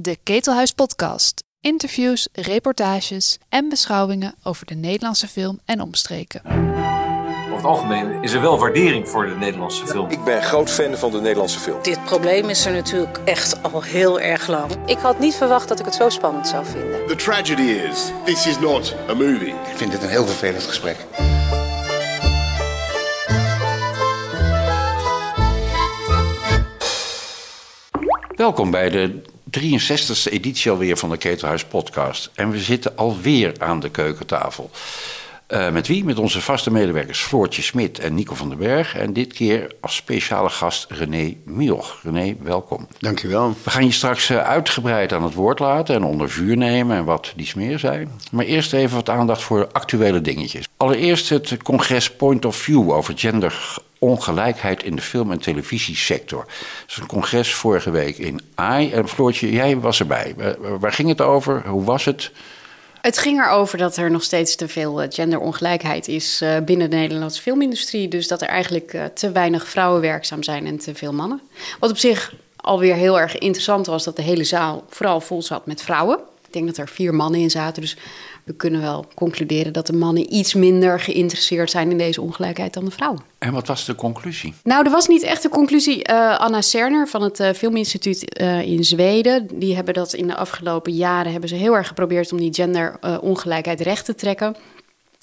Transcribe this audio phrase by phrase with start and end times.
[0.00, 1.44] De Ketelhuis Podcast.
[1.60, 6.42] Interviews, reportages en beschouwingen over de Nederlandse film en omstreken.
[6.44, 10.10] Over het algemeen is er wel waardering voor de Nederlandse film.
[10.10, 11.82] Ik ben groot fan van de Nederlandse film.
[11.82, 14.70] Dit probleem is er natuurlijk echt al heel erg lang.
[14.86, 17.06] Ik had niet verwacht dat ik het zo spannend zou vinden.
[17.06, 19.48] The tragedy is, this is not a movie.
[19.48, 20.96] Ik vind dit een heel vervelend gesprek.
[28.36, 32.30] Welkom bij de 63e editie alweer van de Ketelhuis Podcast.
[32.34, 34.70] En we zitten alweer aan de keukentafel.
[35.48, 36.04] Uh, met wie?
[36.04, 38.94] Met onze vaste medewerkers Floortje Smit en Nico van den Berg.
[38.94, 42.00] En dit keer als speciale gast René Mioch.
[42.02, 42.88] René, welkom.
[42.98, 43.54] Dankjewel.
[43.62, 47.04] We gaan je straks uh, uitgebreid aan het woord laten en onder vuur nemen en
[47.04, 48.10] wat die smeer zijn.
[48.30, 50.68] Maar eerst even wat aandacht voor actuele dingetjes.
[50.76, 53.14] Allereerst het congres Point of View over
[53.98, 56.44] genderongelijkheid in de film- en televisiesector.
[56.46, 58.92] Dat is een congres vorige week in AI.
[58.92, 60.34] En Floortje, jij was erbij.
[60.80, 61.66] Waar ging het over?
[61.66, 62.30] Hoe was het?
[63.00, 68.08] Het ging erover dat er nog steeds te veel genderongelijkheid is binnen de Nederlandse filmindustrie.
[68.08, 71.40] Dus dat er eigenlijk te weinig vrouwen werkzaam zijn en te veel mannen.
[71.78, 75.66] Wat op zich alweer heel erg interessant was, dat de hele zaal vooral vol zat
[75.66, 76.18] met vrouwen.
[76.46, 77.82] Ik denk dat er vier mannen in zaten.
[77.82, 77.96] Dus
[78.48, 82.84] we kunnen wel concluderen dat de mannen iets minder geïnteresseerd zijn in deze ongelijkheid dan
[82.84, 83.22] de vrouwen.
[83.38, 84.54] En wat was de conclusie?
[84.62, 86.10] Nou, er was niet echt een conclusie.
[86.10, 90.36] Uh, Anna Cerner van het uh, Filminstituut uh, in Zweden, die hebben dat in de
[90.36, 94.56] afgelopen jaren hebben ze heel erg geprobeerd om die genderongelijkheid recht te trekken.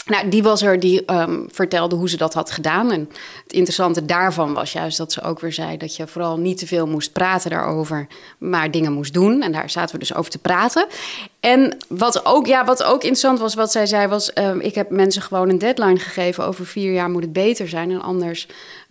[0.06, 2.92] Nou, die was er die um, vertelde hoe ze dat had gedaan.
[2.92, 3.10] En
[3.44, 6.68] het interessante daarvan was juist dat ze ook weer zei dat je vooral niet te
[6.68, 9.42] veel moest praten daarover, maar dingen moest doen.
[9.42, 10.88] En daar zaten we dus over te praten.
[11.46, 14.90] En wat ook, ja, wat ook interessant was, wat zij zei, was: um, ik heb
[14.90, 16.46] mensen gewoon een deadline gegeven.
[16.46, 17.92] Over vier jaar moet het beter zijn.
[17.92, 18.48] En anders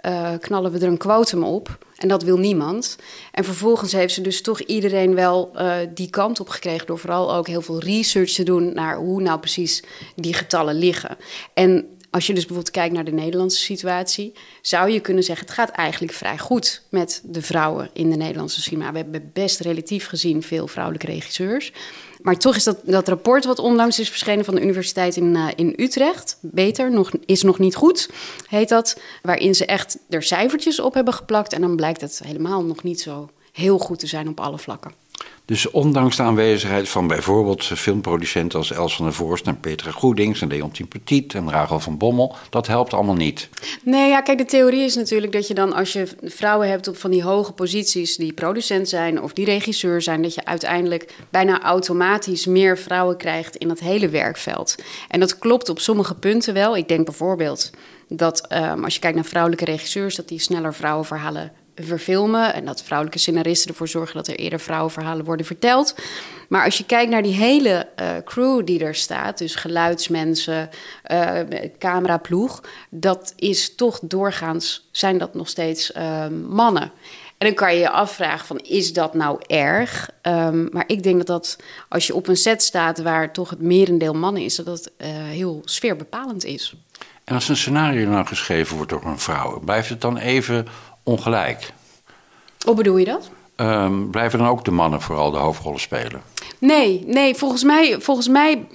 [0.07, 1.79] uh, knallen we er een quotum op.
[1.97, 2.97] En dat wil niemand.
[3.33, 6.87] En vervolgens heeft ze dus toch iedereen wel uh, die kant op gekregen.
[6.87, 9.83] Door vooral ook heel veel research te doen naar hoe nou precies
[10.17, 11.17] die getallen liggen.
[11.55, 15.55] En als je dus bijvoorbeeld kijkt naar de Nederlandse situatie, zou je kunnen zeggen: het
[15.55, 18.93] gaat eigenlijk vrij goed met de vrouwen in de Nederlandse cinema.
[18.93, 21.73] We hebben best relatief gezien veel vrouwelijke regisseurs.
[22.23, 25.49] Maar toch is dat, dat rapport wat onlangs is verschenen van de Universiteit in, uh,
[25.57, 28.11] in Utrecht, beter, nog, is nog niet goed,
[28.49, 29.01] heet dat.
[29.23, 31.53] Waarin ze echt er cijfertjes op hebben geplakt.
[31.53, 34.93] En dan blijkt het helemaal nog niet zo heel goed te zijn op alle vlakken.
[35.47, 40.41] Dus ondanks de aanwezigheid van bijvoorbeeld filmproducenten als Els van der Voorst en Petra Goedings
[40.41, 43.49] en Leontien Petit en Rachel van Bommel, dat helpt allemaal niet.
[43.83, 46.97] Nee, ja, kijk, de theorie is natuurlijk dat je dan als je vrouwen hebt op
[46.97, 51.63] van die hoge posities die producent zijn of die regisseur zijn, dat je uiteindelijk bijna
[51.63, 54.75] automatisch meer vrouwen krijgt in dat hele werkveld.
[55.09, 56.77] En dat klopt op sommige punten wel.
[56.77, 57.71] Ik denk bijvoorbeeld
[58.09, 62.55] dat um, als je kijkt naar vrouwelijke regisseurs, dat die sneller vrouwenverhalen verfilmen.
[62.55, 65.95] En dat vrouwelijke scenaristen ervoor zorgen dat er eerder vrouwenverhalen worden verteld.
[66.49, 70.71] Maar als je kijkt naar die hele uh, crew die er staat, dus geluidsmensen,
[71.13, 71.41] uh,
[71.79, 76.93] cameraploeg, dat is toch doorgaans, zijn dat nog steeds uh, mannen.
[77.39, 80.11] En dan kan je je afvragen van, is dat nou erg?
[80.23, 81.57] Um, maar ik denk dat dat,
[81.89, 84.91] als je op een set staat waar toch het merendeel mannen is, dat dat
[85.29, 86.75] heel sfeerbepalend is.
[87.25, 90.67] En als een scenario nou geschreven wordt door een vrouw, blijft het dan even
[91.05, 91.73] ongelijk.
[92.65, 93.31] Hoe bedoel je dat?
[93.57, 96.23] Um, blijven dan ook de mannen vooral de hoofdrollen spelen?
[96.59, 98.67] Nee, nee volgens, mij, volgens mij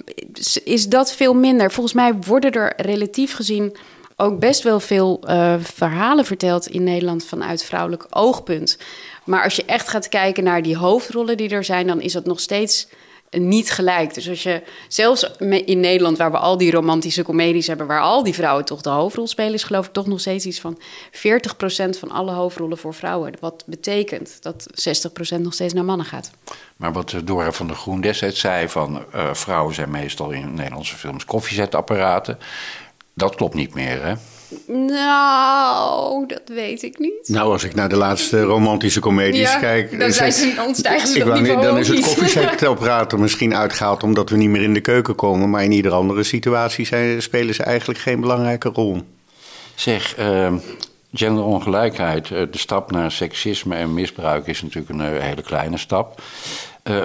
[0.64, 1.70] is dat veel minder.
[1.70, 3.76] Volgens mij worden er relatief gezien
[4.16, 8.78] ook best wel veel uh, verhalen verteld in Nederland vanuit vrouwelijk oogpunt.
[9.24, 12.24] Maar als je echt gaat kijken naar die hoofdrollen die er zijn, dan is dat
[12.24, 12.88] nog steeds
[13.30, 14.14] niet gelijk.
[14.14, 15.30] Dus als je zelfs
[15.64, 18.90] in Nederland, waar we al die romantische comedies hebben, waar al die vrouwen toch de
[18.90, 20.78] hoofdrol spelen, is geloof ik toch nog steeds iets van
[21.12, 21.18] 40%
[21.98, 23.32] van alle hoofdrollen voor vrouwen.
[23.40, 24.66] Wat betekent dat
[25.36, 26.30] 60% nog steeds naar mannen gaat.
[26.76, 30.96] Maar wat Dora van der Groen destijds zei van uh, vrouwen zijn meestal in Nederlandse
[30.96, 32.38] films koffiezetapparaten,
[33.14, 34.14] dat klopt niet meer, hè?
[34.66, 37.28] Nou, dat weet ik niet.
[37.28, 39.98] Nou, als ik naar de laatste romantische comedies ja, kijk...
[39.98, 40.54] Dan, zijn ze,
[41.24, 44.02] dat niveau Dan is het er misschien uitgehaald...
[44.02, 45.50] omdat we niet meer in de keuken komen.
[45.50, 49.02] Maar in ieder andere situatie zijn, spelen ze eigenlijk geen belangrijke rol.
[49.74, 50.52] Zeg, uh,
[51.12, 54.46] genderongelijkheid, de stap naar seksisme en misbruik...
[54.46, 56.22] is natuurlijk een hele kleine stap.
[56.84, 57.04] Uh,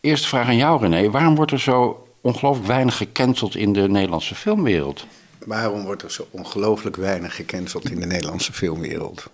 [0.00, 1.10] eerste vraag aan jou, René.
[1.10, 5.06] Waarom wordt er zo ongelooflijk weinig gecanceld in de Nederlandse filmwereld?
[5.46, 9.30] Waarom wordt er zo ongelooflijk weinig gecanceld in de Nederlandse filmwereld?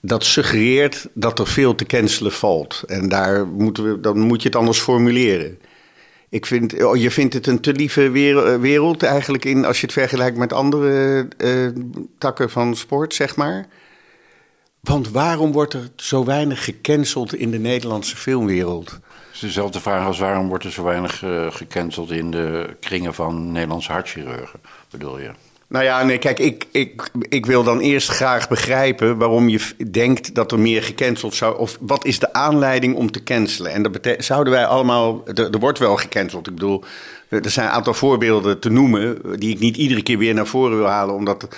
[0.00, 2.82] Dat suggereert dat er veel te cancelen valt.
[2.86, 5.58] En daar moeten we, dan moet je het anders formuleren.
[6.28, 8.10] Ik vind, oh, je vindt het een te lieve
[8.60, 11.68] wereld eigenlijk in, als je het vergelijkt met andere uh,
[12.18, 13.66] takken van sport, zeg maar.
[14.80, 18.98] Want waarom wordt er zo weinig gecanceld in de Nederlandse filmwereld?
[19.36, 23.52] Is dezelfde vraag als waarom wordt er zo weinig uh, gecanceld in de kringen van
[23.52, 24.60] Nederlandse hartchirurgen,
[24.90, 25.30] bedoel je?
[25.68, 29.60] Nou ja, nee, kijk, ik, ik, ik wil dan eerst graag begrijpen waarom je
[29.90, 31.58] denkt dat er meer gecanceld zou...
[31.58, 33.72] Of wat is de aanleiding om te cancelen?
[33.72, 35.22] En dat betekent, zouden wij allemaal...
[35.34, 36.84] Er, er wordt wel gecanceld, ik bedoel...
[37.28, 40.76] Er zijn een aantal voorbeelden te noemen die ik niet iedere keer weer naar voren
[40.76, 41.42] wil halen, omdat.
[41.42, 41.48] Uh,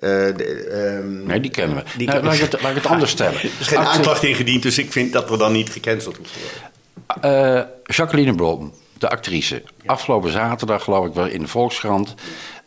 [0.00, 1.82] de, uh, nee, die kennen we.
[1.96, 3.40] Die nou, laat, ik het, laat ik het anders stellen.
[3.42, 6.77] Er is geen aanklacht ingediend, dus ik vind dat er dan niet gecanceld te worden.
[7.24, 9.62] Uh, Jacqueline Blom, de actrice.
[9.86, 12.14] Afgelopen zaterdag, geloof ik wel, in de Volkskrant.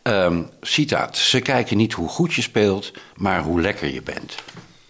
[0.04, 4.36] Um, citaat: Ze kijken niet hoe goed je speelt, maar hoe lekker je bent.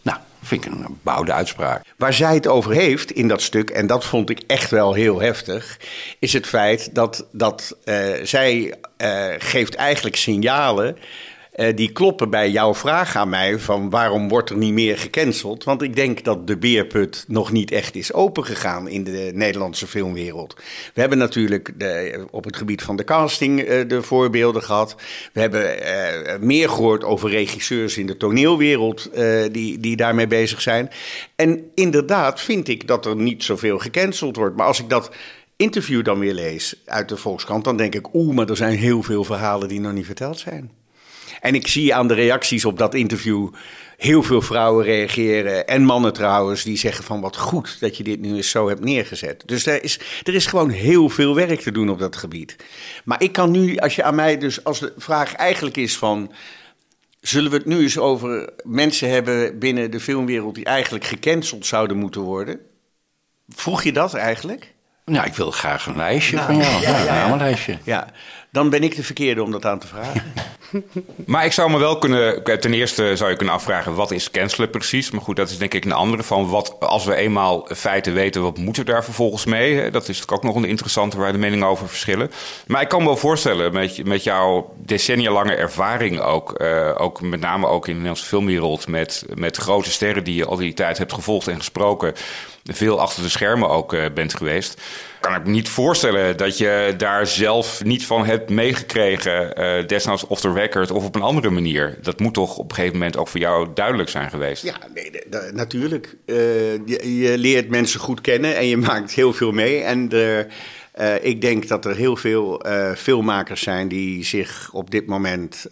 [0.02, 1.86] Nou, vind ik een bouwde uitspraak.
[1.98, 5.22] Waar zij het over heeft in dat stuk, en dat vond ik echt wel heel
[5.22, 5.80] heftig,
[6.20, 10.98] is het feit dat, dat uh, zij uh, geeft eigenlijk signalen
[11.76, 15.64] die kloppen bij jouw vraag aan mij van waarom wordt er niet meer gecanceld?
[15.64, 20.56] Want ik denk dat de beerput nog niet echt is opengegaan in de Nederlandse filmwereld.
[20.94, 24.96] We hebben natuurlijk de, op het gebied van de casting uh, de voorbeelden gehad.
[25.34, 29.10] We hebben uh, meer gehoord over regisseurs in de toneelwereld
[29.52, 30.90] die, die daarmee bezig zijn.
[31.36, 34.56] En inderdaad vind ik dat er niet zoveel gecanceld wordt.
[34.56, 35.12] Maar als ik dat
[35.56, 39.04] interview dan weer lees uit de Volkskrant, dan denk ik, oeh, maar er zijn heel
[39.04, 40.81] veel verhalen die nog niet verteld zijn.
[41.40, 43.50] En ik zie aan de reacties op dat interview
[43.98, 45.68] heel veel vrouwen reageren.
[45.68, 48.84] En mannen trouwens, die zeggen van wat goed dat je dit nu eens zo hebt
[48.84, 49.44] neergezet.
[49.46, 52.56] Dus er is, er is gewoon heel veel werk te doen op dat gebied.
[53.04, 56.32] Maar ik kan nu, als je aan mij dus, als de vraag eigenlijk is van...
[57.22, 61.98] Zullen we het nu eens over mensen hebben binnen de filmwereld die eigenlijk gecanceld zouden
[61.98, 62.60] moeten worden?
[63.50, 64.74] Vroeg je dat eigenlijk?
[65.06, 66.82] Nou, ik wil graag een lijstje nou, van jou.
[66.82, 67.78] Ja, ja, ja, een lijstje.
[67.84, 68.08] Ja,
[68.52, 70.24] dan ben ik de verkeerde om dat aan te vragen.
[71.26, 72.44] maar ik zou me wel kunnen.
[72.44, 75.12] Ten eerste zou je kunnen afvragen: wat is cancelen precies?
[75.12, 76.24] Maar goed, dat is denk ik een andere.
[76.24, 79.92] Van wat, als we eenmaal feiten weten, wat moeten we daar vervolgens mee?
[79.92, 82.32] Dat is ook nog een interessante waar de meningen over verschillen.
[82.68, 87.22] Maar ik kan me wel voorstellen, met, met jouw decennia lange ervaring ook, uh, ook
[87.22, 90.74] met name ook in de Nederlandse filmwereld, met, met grote sterren die je al die
[90.74, 92.14] tijd hebt gevolgd en gesproken,
[92.64, 94.82] veel achter de schermen ook uh, bent geweest
[95.22, 100.28] kan ik me niet voorstellen dat je daar zelf niet van hebt meegekregen, uh, desnoods
[100.28, 101.98] off the record of op een andere manier.
[102.02, 104.64] Dat moet toch op een gegeven moment ook voor jou duidelijk zijn geweest?
[104.64, 105.12] Ja, nee,
[105.54, 106.16] natuurlijk.
[106.26, 106.36] Uh,
[106.86, 109.82] je, je, leert mensen goed kennen en je maakt heel veel mee.
[109.82, 110.46] En de,
[111.00, 112.66] uh, ik denk dat er heel veel
[112.98, 115.66] filmmakers zijn die zich op dit moment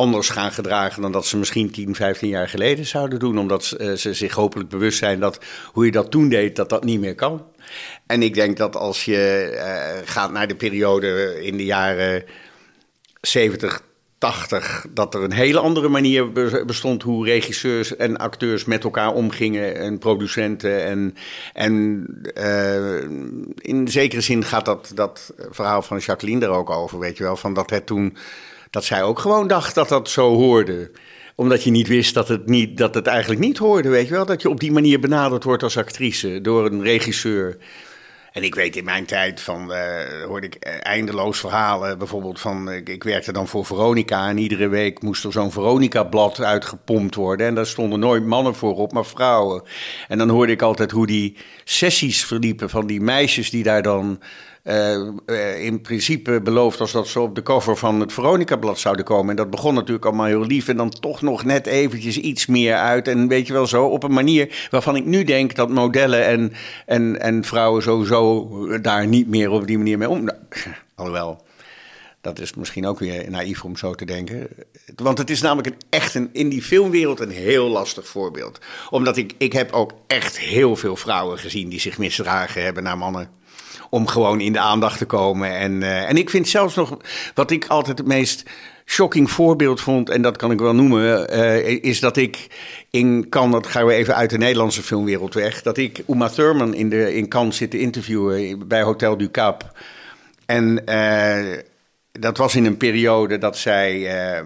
[0.00, 3.38] anders gaan gedragen dan dat ze misschien 10, 15 jaar geleden zouden doen.
[3.38, 5.38] Omdat ze, ze zich hopelijk bewust zijn dat
[5.72, 7.46] hoe je dat toen deed, dat dat niet meer kan.
[8.06, 12.24] En ik denk dat als je uh, gaat naar de periode in de jaren
[13.20, 13.82] 70,
[14.18, 16.32] 80, dat er een hele andere manier
[16.66, 20.84] bestond hoe regisseurs en acteurs met elkaar omgingen en producenten.
[20.84, 21.14] En,
[21.52, 22.04] en
[22.38, 23.02] uh,
[23.56, 27.36] in zekere zin gaat dat, dat verhaal van Jacqueline er ook over, weet je wel,
[27.36, 28.16] van dat het toen,
[28.70, 30.90] dat zij ook gewoon dacht dat dat zo hoorde
[31.40, 34.26] omdat je niet wist dat het, niet, dat het eigenlijk niet hoorde, weet je wel.
[34.26, 37.58] Dat je op die manier benaderd wordt als actrice door een regisseur.
[38.32, 39.78] En ik weet in mijn tijd van, uh,
[40.26, 41.98] hoorde ik eindeloos verhalen.
[41.98, 46.40] Bijvoorbeeld van, ik, ik, werkte dan voor Veronica en iedere week moest er zo'n Veronica-blad
[46.40, 47.46] uitgepompt worden.
[47.46, 49.62] En daar stonden nooit mannen voor op, maar vrouwen.
[50.08, 54.20] En dan hoorde ik altijd hoe die sessies verliepen van die meisjes die daar dan
[54.64, 59.30] uh, in principe beloofd als dat ze op de cover van het Veronica-blad zouden komen.
[59.30, 62.74] En dat begon natuurlijk allemaal heel lief en dan toch nog net eventjes iets meer
[62.74, 63.08] uit.
[63.08, 66.52] En weet je wel zo, op een manier waarvan ik nu denk dat modellen en,
[66.86, 68.48] en, en vrouwen sowieso
[68.80, 70.30] daar niet meer op die manier mee om...
[70.94, 71.42] Alhoewel,
[72.20, 74.48] dat is misschien ook weer naïef om zo te denken.
[74.96, 78.58] Want het is namelijk echt een, in die filmwereld een heel lastig voorbeeld.
[78.90, 82.98] Omdat ik, ik heb ook echt heel veel vrouwen gezien die zich misdragen hebben naar
[82.98, 83.39] mannen
[83.90, 85.56] om gewoon in de aandacht te komen.
[85.56, 86.96] En, uh, en ik vind zelfs nog,
[87.34, 88.42] wat ik altijd het meest
[88.86, 92.46] shocking voorbeeld vond, en dat kan ik wel noemen, uh, is dat ik
[92.90, 96.74] in Cannes, dat gaan we even uit de Nederlandse filmwereld weg, dat ik Uma Thurman
[96.74, 99.78] in, de, in Cannes zit te interviewen bij Hotel du Cap.
[100.46, 101.58] En uh,
[102.12, 104.40] dat was in een periode dat zij, uh,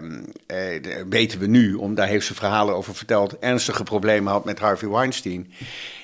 [1.09, 4.89] weten we nu, om, daar heeft ze verhalen over verteld, ernstige problemen had met Harvey
[4.89, 5.51] Weinstein.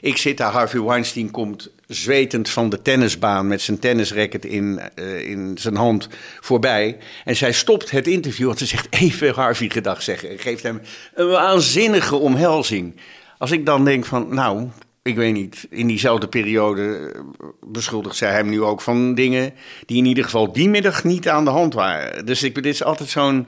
[0.02, 5.29] Ik zit daar, Harvey Weinstein komt zwetend van de tennisbaan met zijn tennisracket in, uh,
[5.29, 6.07] in zijn hand
[6.39, 6.98] voorbij.
[7.25, 10.39] En zij stopt het interview, want ze zegt even Harvey gedag zeggen.
[10.39, 10.81] Geeft hem
[11.13, 12.95] een waanzinnige omhelzing.
[13.38, 14.67] Als ik dan denk van, nou,
[15.03, 17.12] ik weet niet, in diezelfde periode
[17.65, 19.53] beschuldigt zij hem nu ook van dingen
[19.86, 22.25] die in ieder geval die middag niet aan de hand waren.
[22.25, 23.48] Dus ik, dit is altijd zo'n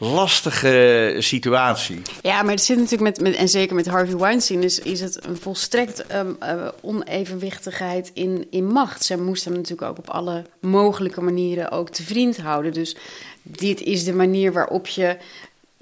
[0.00, 2.02] lastige situatie.
[2.22, 5.26] Ja, maar het zit natuurlijk met, met en zeker met Harvey Weinstein, is, is het
[5.26, 9.04] een volstrekt um, uh, onevenwichtigheid in, in macht.
[9.04, 12.72] Ze moest hem natuurlijk ook op alle mogelijke manieren ook te vriend houden.
[12.72, 12.96] Dus
[13.42, 15.16] dit is de manier waarop je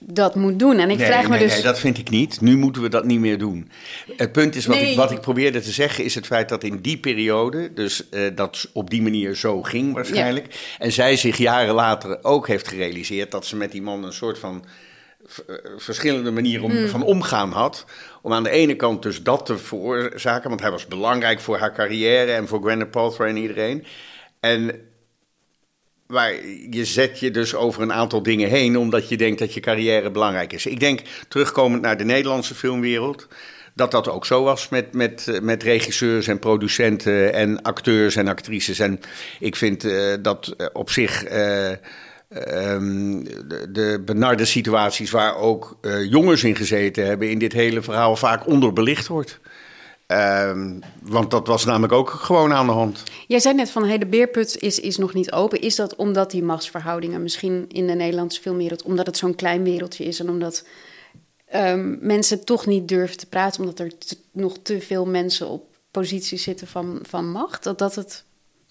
[0.00, 0.78] dat moet doen.
[0.78, 1.52] En ik nee, vraag me nee, dus.
[1.52, 2.40] Nee, dat vind ik niet.
[2.40, 3.70] Nu moeten we dat niet meer doen.
[4.16, 4.90] Het punt is, wat, Nee.
[4.90, 8.30] ik, wat ik probeerde te zeggen, is het feit dat in die periode, dus uh,
[8.34, 13.30] dat op die manier zo ging waarschijnlijk, en zij zich jaren later ook heeft gerealiseerd
[13.30, 14.64] dat ze met die man een soort van
[15.48, 16.88] uh, verschillende manieren om, Hmm.
[16.88, 17.84] van omgaan had.
[18.22, 21.74] Om aan de ene kant dus dat te veroorzaken, want hij was belangrijk voor haar
[21.74, 23.84] carrière en voor Gwyneth Paltrow en iedereen.
[24.40, 24.70] En
[26.08, 26.32] maar
[26.70, 30.10] je zet je dus over een aantal dingen heen omdat je denkt dat je carrière
[30.10, 30.66] belangrijk is.
[30.66, 33.26] Ik denk, terugkomend naar de Nederlandse filmwereld,
[33.74, 38.78] dat dat ook zo was met, met, met regisseurs en producenten en acteurs en actrices.
[38.78, 39.00] En
[39.40, 41.24] ik vind uh, dat op zich.
[42.52, 47.82] Um, de, de, benarde situaties waar ook uh, jongens in gezeten hebben, in dit hele
[47.82, 49.40] verhaal vaak onderbelicht wordt.
[50.12, 53.02] Um, want dat was namelijk ook gewoon aan de hand.
[53.26, 55.60] Jij zei net van hey, de beerput is, is nog niet open.
[55.60, 60.04] Is dat omdat die machtsverhoudingen misschien in de Nederlandse filmwereld, omdat het zo'n klein wereldje
[60.04, 60.64] is en omdat
[61.54, 63.92] um, mensen toch niet durven te praten, omdat er
[64.32, 67.62] nog te veel mensen op posities zitten van, van macht?
[67.62, 68.24] Dat dat het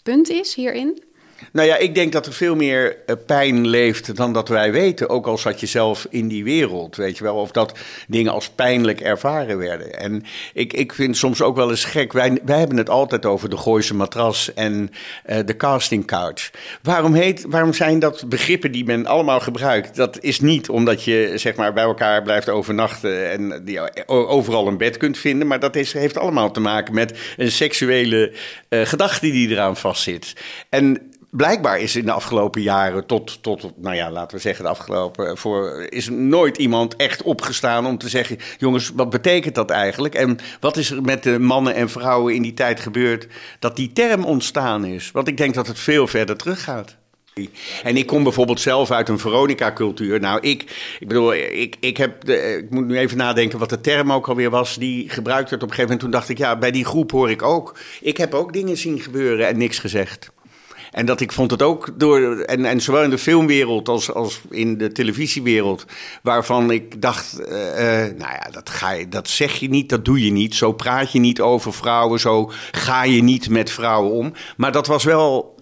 [0.03, 1.03] punt is hierin?
[1.51, 5.09] Nou ja, ik denk dat er veel meer uh, pijn leeft dan dat wij weten.
[5.09, 7.35] Ook al zat je zelf in die wereld, weet je wel.
[7.35, 9.99] Of dat dingen als pijnlijk ervaren werden.
[9.99, 12.13] En ik, ik vind soms ook wel eens gek.
[12.13, 14.91] Wij, wij hebben het altijd over de Gooise matras en
[15.29, 16.51] uh, de casting couch.
[16.81, 19.95] Waarom, heet, waarom zijn dat begrippen die men allemaal gebruikt?
[19.95, 24.77] Dat is niet omdat je zeg maar bij elkaar blijft overnachten en die overal een
[24.77, 25.47] bed kunt vinden.
[25.47, 28.33] Maar dat heeft allemaal te maken met een seksuele
[28.69, 30.33] uh, gedachte die eraan vastzit.
[30.69, 34.69] En blijkbaar is in de afgelopen jaren, tot, tot, nou ja, laten we zeggen de
[34.69, 40.15] afgelopen, voor, is nooit iemand echt opgestaan om te zeggen, jongens, wat betekent dat eigenlijk?
[40.15, 43.27] En wat is er met de mannen en vrouwen in die tijd gebeurd
[43.59, 45.11] dat die term ontstaan is?
[45.11, 46.95] Want ik denk dat het veel verder teruggaat.
[47.83, 50.19] En ik kom bijvoorbeeld zelf uit een Veronica-cultuur.
[50.19, 50.61] Nou, ik,
[50.99, 54.27] ik bedoel, ik, ik, heb de, ik moet nu even nadenken wat de term ook
[54.27, 55.99] alweer was die gebruikt werd op een gegeven moment.
[55.99, 57.77] Toen dacht ik, ja, bij die groep hoor ik ook.
[58.01, 60.31] Ik heb ook dingen zien gebeuren en niks gezegd.
[60.97, 64.41] En dat ik vond het ook door, en, en zowel in de filmwereld als, als
[64.49, 65.85] in de televisiewereld,
[66.21, 70.05] waarvan ik dacht, uh, uh, nou ja, dat, ga je, dat zeg je niet, dat
[70.05, 70.55] doe je niet.
[70.55, 74.33] Zo praat je niet over vrouwen, zo ga je niet met vrouwen om.
[74.57, 75.55] Maar dat was wel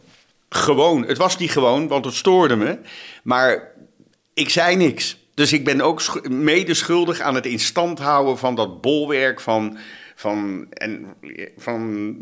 [0.50, 1.06] gewoon.
[1.06, 2.77] Het was niet gewoon, want het stoorde me.
[3.24, 3.72] Maar
[4.34, 5.18] ik zei niks.
[5.34, 9.77] Dus ik ben ook mede schuldig aan het in stand houden van dat bolwerk van,
[10.15, 11.06] van, en,
[11.58, 12.15] van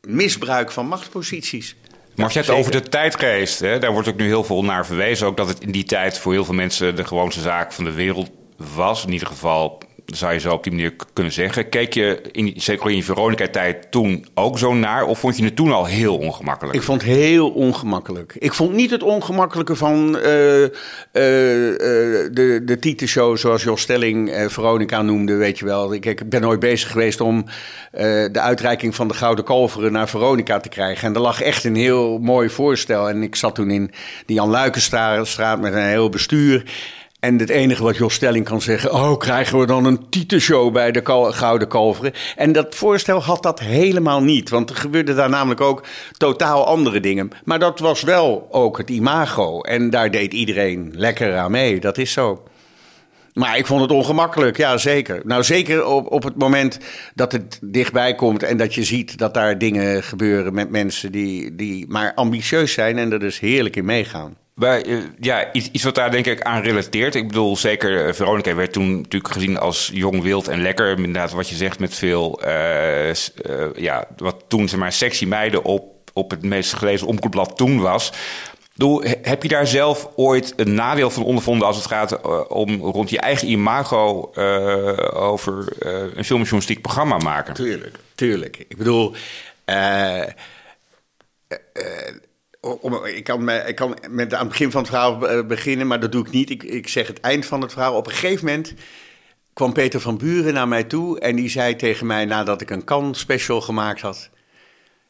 [0.00, 1.76] misbruik van machtsposities.
[2.16, 4.86] Maar als je het over de tijdgeest, hè, daar wordt ook nu heel veel naar
[4.86, 5.26] verwezen.
[5.26, 7.92] Ook dat het in die tijd voor heel veel mensen de gewoonste zaak van de
[7.92, 8.30] wereld
[8.74, 9.04] was.
[9.04, 11.68] In ieder geval zou je zo op die manier kunnen zeggen.
[11.68, 15.04] Keek je, in, zeker in je Veronica-tijd, toen ook zo naar?
[15.04, 16.76] Of vond je het toen al heel ongemakkelijk?
[16.76, 18.36] Ik vond het heel ongemakkelijk.
[18.38, 20.68] Ik vond niet het ongemakkelijke van uh, uh, uh,
[22.32, 25.94] de, de titelshow zoals Jos Stelling Veronica noemde, weet je wel.
[25.94, 27.44] Ik, ik ben ooit bezig geweest om
[27.90, 31.08] de uitreiking van de Gouden Kalveren naar Veronica te krijgen.
[31.08, 33.08] En er lag echt een heel mooi voorstel.
[33.08, 33.90] En ik zat toen in
[34.26, 36.64] de Jan Luikenstraat met een heel bestuur.
[37.26, 38.92] En het enige wat Jos Stelling kan zeggen...
[38.92, 41.00] oh, krijgen we dan een titelshow bij de
[41.32, 42.12] Gouden Kalveren?
[42.36, 44.48] En dat voorstel had dat helemaal niet.
[44.48, 45.82] Want er gebeurden daar namelijk ook
[46.16, 47.30] totaal andere dingen.
[47.44, 49.60] Maar dat was wel ook het imago.
[49.60, 51.80] En daar deed iedereen lekker aan mee.
[51.80, 52.42] Dat is zo.
[53.36, 55.20] Maar ik vond het ongemakkelijk, ja zeker.
[55.24, 56.78] Nou zeker op, op het moment
[57.14, 58.42] dat het dichtbij komt...
[58.42, 62.98] en dat je ziet dat daar dingen gebeuren met mensen die, die maar ambitieus zijn...
[62.98, 64.36] en er dus heerlijk in meegaan.
[64.58, 67.14] Uh, ja, iets, iets wat daar denk ik aan relateert.
[67.14, 70.90] Ik bedoel, zeker uh, Veronica werd toen natuurlijk gezien als jong, wild en lekker.
[70.90, 73.14] Inderdaad, wat je zegt met veel, uh,
[73.74, 78.12] ja, wat toen zeg maar sexy meiden op, op het meest gelezen omkoepblad toen was.
[78.76, 83.10] Doe, heb je daar zelf ooit een nadeel van ondervonden als het gaat om rond
[83.10, 84.32] je eigen imago
[85.12, 85.72] over
[86.16, 87.54] een filmjournalistiek programma maken?
[87.54, 88.64] Tuurlijk, tuurlijk.
[88.68, 89.14] Ik bedoel,
[93.04, 96.26] ik, kan ik kan met aan het begin van het verhaal beginnen, maar dat doe
[96.26, 96.50] ik niet.
[96.50, 97.96] Ik, ik zeg het eind van het verhaal.
[97.96, 98.74] Op een gegeven moment
[99.52, 102.84] kwam Peter van Buren naar mij toe en die zei tegen mij nadat ik een
[102.84, 104.30] kan special gemaakt had.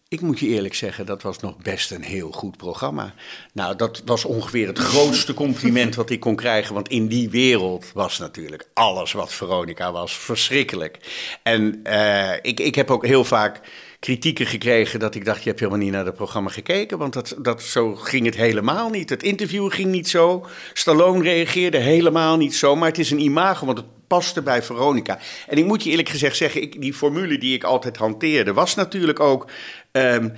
[0.09, 3.15] Ik moet je eerlijk zeggen, dat was nog best een heel goed programma.
[3.53, 6.75] Nou, dat was ongeveer het grootste compliment wat ik kon krijgen.
[6.75, 10.99] Want in die wereld was natuurlijk alles wat Veronica was verschrikkelijk.
[11.43, 13.61] En uh, ik, ik heb ook heel vaak
[14.00, 16.99] kritieken gekregen dat ik dacht, je hebt helemaal niet naar het programma gekeken.
[16.99, 19.11] Want dat, dat, zo ging het helemaal niet.
[19.11, 20.47] Het interview ging niet zo.
[20.73, 22.76] Stallone reageerde helemaal niet zo.
[22.76, 25.19] Maar het is een imago, want het paste bij Veronica.
[25.49, 28.75] En ik moet je eerlijk gezegd zeggen, ik, die formule die ik altijd hanteerde, was
[28.75, 29.50] natuurlijk ook.
[29.93, 30.29] ehm,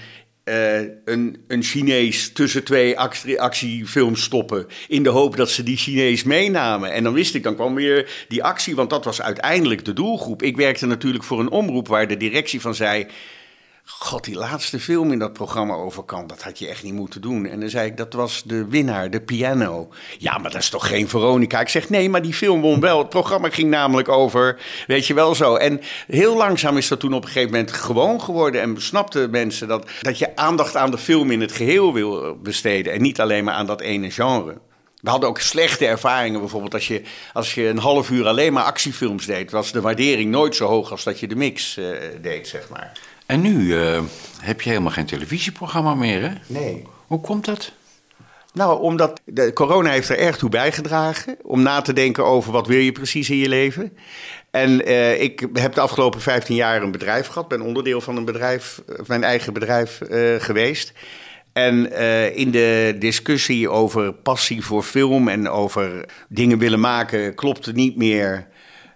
[0.49, 4.67] eh, een, een Chinees tussen twee actie, actiefilms stoppen.
[4.89, 6.93] In de hoop dat ze die Chinees meenamen.
[6.93, 10.43] En dan wist ik, dan kwam weer die actie, want dat was uiteindelijk de doelgroep.
[10.43, 13.07] Ik werkte natuurlijk voor een omroep waar de directie van zei.
[13.91, 17.21] God, die laatste film in dat programma over kan, dat had je echt niet moeten
[17.21, 17.47] doen.
[17.47, 19.89] En dan zei ik, dat was de winnaar, de piano.
[20.19, 21.61] Ja, maar dat is toch geen Veronica?
[21.61, 22.99] Ik zeg, nee, maar die film won wel.
[22.99, 25.55] Het programma ging namelijk over, weet je wel zo.
[25.55, 28.61] En heel langzaam is dat toen op een gegeven moment gewoon geworden.
[28.61, 32.93] En snapten mensen dat, dat je aandacht aan de film in het geheel wil besteden.
[32.93, 34.59] En niet alleen maar aan dat ene genre.
[35.01, 36.41] We hadden ook slechte ervaringen.
[36.41, 37.03] Bijvoorbeeld als je,
[37.33, 40.91] als je een half uur alleen maar actiefilms deed, was de waardering nooit zo hoog
[40.91, 41.85] als dat je de mix eh,
[42.21, 42.93] deed, zeg maar.
[43.29, 44.03] En nu eh,
[44.41, 46.35] heb je helemaal geen televisieprogramma meer, hè?
[46.47, 46.85] Nee.
[47.07, 47.73] Hoe komt dat?
[48.53, 52.67] Nou, omdat de corona heeft er erg toe bijgedragen om na te denken over wat
[52.67, 53.97] wil je precies in je leven.
[54.51, 58.25] En eh, ik heb de afgelopen 15 jaar een bedrijf gehad, ben onderdeel van een
[58.25, 60.01] bedrijf, eh, mijn eigen bedrijf
[60.39, 60.93] geweest.
[61.53, 61.93] En
[62.35, 68.49] in de discussie over passie voor film en over dingen willen maken, klopte niet meer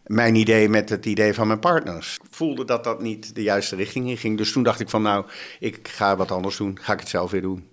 [0.07, 2.19] mijn idee met het idee van mijn partners.
[2.23, 4.37] Ik voelde dat dat niet de juiste richting in ging.
[4.37, 5.25] Dus toen dacht ik van nou,
[5.61, 6.79] ik ga wat anders doen.
[6.81, 7.71] Ga ik het zelf weer doen.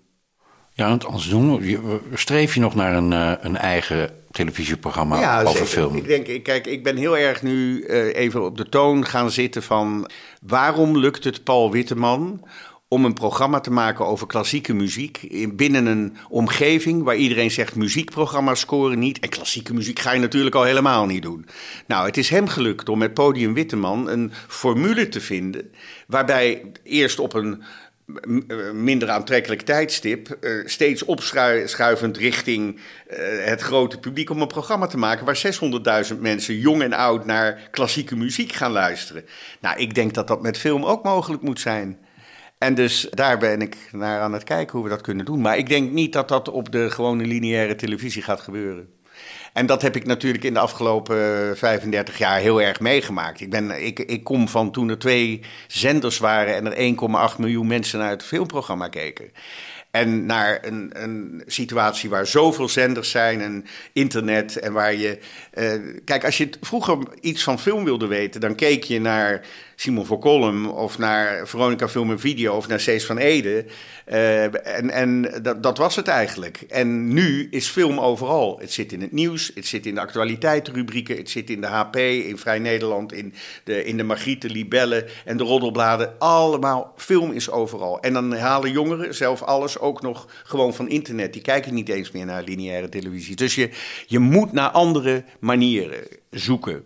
[0.73, 2.01] Ja, want anders doen.
[2.13, 5.95] Streef je nog naar een, eh, een eigen televisieprogramma Ja, over film?
[5.95, 9.31] Ik denk, ik- kijk, ik ben heel erg nu eh, even op de toon gaan
[9.31, 10.09] zitten van
[10.41, 12.45] waarom lukt het Paul Witteman
[12.91, 17.75] om een programma te maken over klassieke muziek in, binnen een omgeving waar iedereen zegt
[17.75, 21.45] muziekprogramma's scoren niet en klassieke muziek ga je natuurlijk al helemaal niet doen.
[21.87, 25.71] Nou, het is hem gelukt om met Podium Witteman een formule te vinden
[26.07, 27.63] waarbij eerst op een
[28.73, 34.97] minder aantrekkelijk tijdstip, eh, steeds opschuivend richting eh, het grote publiek om een programma te
[34.97, 35.37] maken waar
[36.11, 39.25] 600.000 mensen, jong en oud, naar klassieke muziek gaan luisteren.
[39.61, 41.97] Nou, ik denk dat dat met film ook mogelijk moet zijn.
[42.59, 45.41] En dus daar ben ik naar aan het kijken hoe we dat kunnen doen.
[45.41, 48.89] Maar ik denk niet dat dat op de gewone lineaire televisie gaat gebeuren.
[49.53, 51.17] En dat heb ik natuurlijk in de afgelopen
[51.57, 53.41] 35 jaar heel erg meegemaakt.
[53.41, 57.67] Ik, ben, ik, ik kom van toen er twee zenders waren en er 1,8 miljoen
[57.67, 59.31] mensen naar het filmprogramma keken.
[59.91, 65.19] En naar een, een situatie waar zoveel zenders zijn en internet en waar je...
[65.51, 65.73] eh,
[66.05, 69.45] kijk, als je vroeger iets van film wilde weten, dan keek je naar
[69.79, 73.65] Simon van Kolm of naar Veronica Film en Video of naar Cees van Ede.
[74.05, 74.43] Eh,
[74.77, 76.61] en en dat, dat was het eigenlijk.
[76.67, 78.59] En nu is film overal.
[78.59, 81.95] Het zit in het nieuws, het zit in de actualiteitenrubrieken, het zit in de HP,
[81.95, 86.19] in Vrij Nederland, in de, in de Libellen en de roddelbladen.
[86.19, 87.99] Allemaal, film is overal.
[87.99, 91.33] En dan halen jongeren zelf alles ook nog gewoon van internet.
[91.33, 93.35] Die kijken niet eens meer naar lineaire televisie.
[93.35, 93.69] Dus je,
[94.07, 96.83] je moet naar andere manieren zoeken.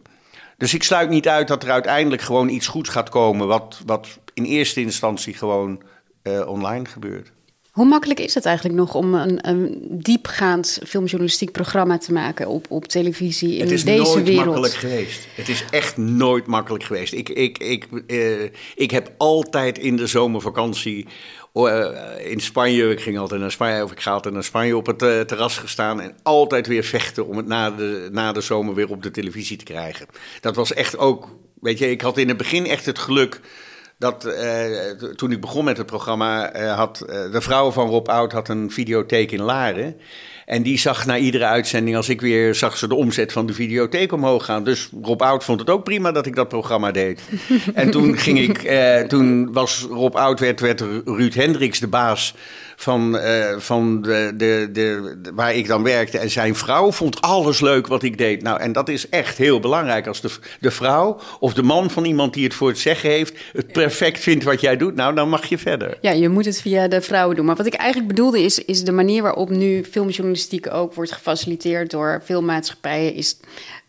[0.58, 4.20] Dus ik sluit niet uit dat er uiteindelijk gewoon iets goeds gaat komen, wat, wat
[4.34, 5.82] in eerste instantie gewoon
[6.22, 7.32] eh, online gebeurt.
[7.74, 12.66] Hoe makkelijk is het eigenlijk nog om een, een diepgaand filmjournalistiek programma te maken op,
[12.70, 14.46] op televisie in het is deze nooit wereld?
[14.46, 15.28] makkelijk geweest.
[15.36, 17.14] Het is echt nooit makkelijk geweest.
[17.14, 18.44] Ik, ik, ik, eh,
[18.76, 21.08] ik heb altijd in de zomervakantie
[22.24, 25.02] in Spanje, ik ging altijd naar Spanje, of ik ga altijd naar Spanje op het
[25.02, 28.90] eh, terras gestaan en altijd weer vechten om het na de, na de zomer weer
[28.90, 30.08] op de televisie te krijgen.
[30.42, 31.28] Dat was echt ook,
[31.62, 33.42] weet je, ik had in het begin echt het geluk
[34.04, 38.08] dat eh, toen ik begon met het programma, eh, had eh, de vrouw van Rob
[38.08, 39.98] Oud had een videotheek in Laren.
[40.46, 43.54] En die zag na iedere uitzending, als ik weer zag ze de omzet van de
[43.54, 44.64] videotheek omhoog gaan.
[44.64, 47.22] Dus Rob Oud vond het ook prima dat ik dat programma deed.
[47.74, 52.34] en toen ging ik, eh, toen was Rob Oud, werd, werd Ruud Hendricks de baas
[52.76, 56.18] van, eh, van de, de, de, waar ik dan werkte.
[56.18, 58.42] En zijn vrouw vond alles leuk wat ik deed.
[58.42, 60.08] Nou, en dat is echt heel belangrijk.
[60.08, 60.30] Als de,
[60.60, 64.20] de vrouw of de man van iemand die het voor het zeggen heeft, het perfect
[64.20, 65.98] vindt wat jij doet, nou, dan mag je verder.
[66.02, 67.46] Ja, je moet het via de vrouwen doen.
[67.46, 69.84] Maar wat ik eigenlijk bedoelde is, is de manier waarop nu
[70.34, 73.38] filmjournalistiek ook wordt gefaciliteerd door filmmaatschappijen, is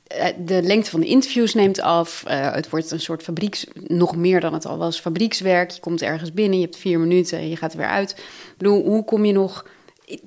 [0.06, 2.24] eh, de lengte van de interviews neemt af.
[2.26, 5.70] Eh, het wordt een soort fabrieks, nog meer dan het al was, fabriekswerk.
[5.70, 8.10] Je komt ergens binnen, je hebt vier minuten en je gaat er weer uit.
[8.10, 9.66] Ik bedoel, hoe kom je nog,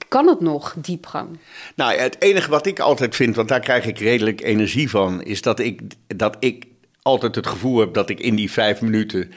[0.07, 1.39] kan het nog diepgang?
[1.75, 5.41] Nou, het enige wat ik altijd vind, want daar krijg ik redelijk energie van, is
[5.41, 6.65] dat ik, dat ik
[7.01, 9.31] altijd het gevoel heb dat ik in die vijf minuten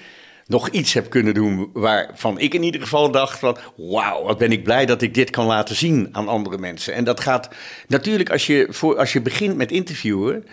[0.51, 4.53] nog iets heb kunnen doen waarvan ik in ieder geval dacht van wauw, wat ben
[4.53, 6.95] ik blij dat ik dit kan laten zien aan andere mensen.
[6.95, 7.49] En dat gaat
[7.87, 10.47] natuurlijk als je, voor, als je begint met interviewen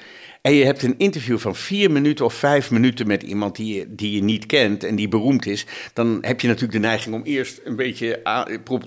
[0.48, 3.86] en je hebt een interview van vier minuten of vijf minuten met iemand die je,
[3.96, 7.24] die je niet kent en die beroemd is, dan heb je natuurlijk de neiging om
[7.24, 8.22] eerst een beetje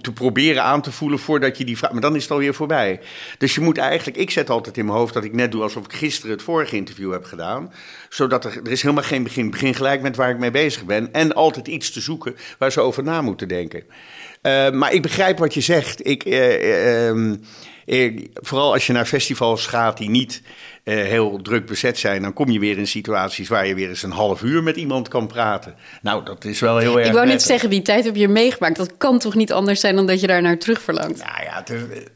[0.01, 1.93] te proberen aan te voelen voordat je die vraag.
[1.93, 3.01] Maar dan is het alweer voorbij.
[3.39, 5.85] Dus je moet eigenlijk, ik zet altijd in mijn hoofd dat ik net doe alsof
[5.85, 7.73] ik gisteren het vorige interview heb gedaan.
[8.09, 9.51] Zodat er, er is helemaal geen begin.
[9.51, 11.13] Begin gelijk met waar ik mee bezig ben.
[11.13, 13.83] En altijd iets te zoeken waar ze over na moeten denken.
[14.43, 16.07] Eh, maar ik begrijp wat je zegt.
[16.07, 17.37] Ik, eh, ehm,
[17.87, 20.43] eh, vooral als je naar festivals gaat die niet
[20.85, 24.03] eh, heel druk bezet zijn, dan kom je weer in situaties waar je weer eens
[24.03, 25.75] een half uur met iemand kan praten.
[26.03, 27.07] Nou, dat is wel heel erg.
[27.07, 27.47] Ik wou net prettig.
[27.47, 28.77] zeggen, die tijd heb je meegemaakt.
[28.77, 31.19] Dat kan toch niet anders zijn dan dat je daar naar terug verlangt?
[31.19, 32.11] Nou ja, het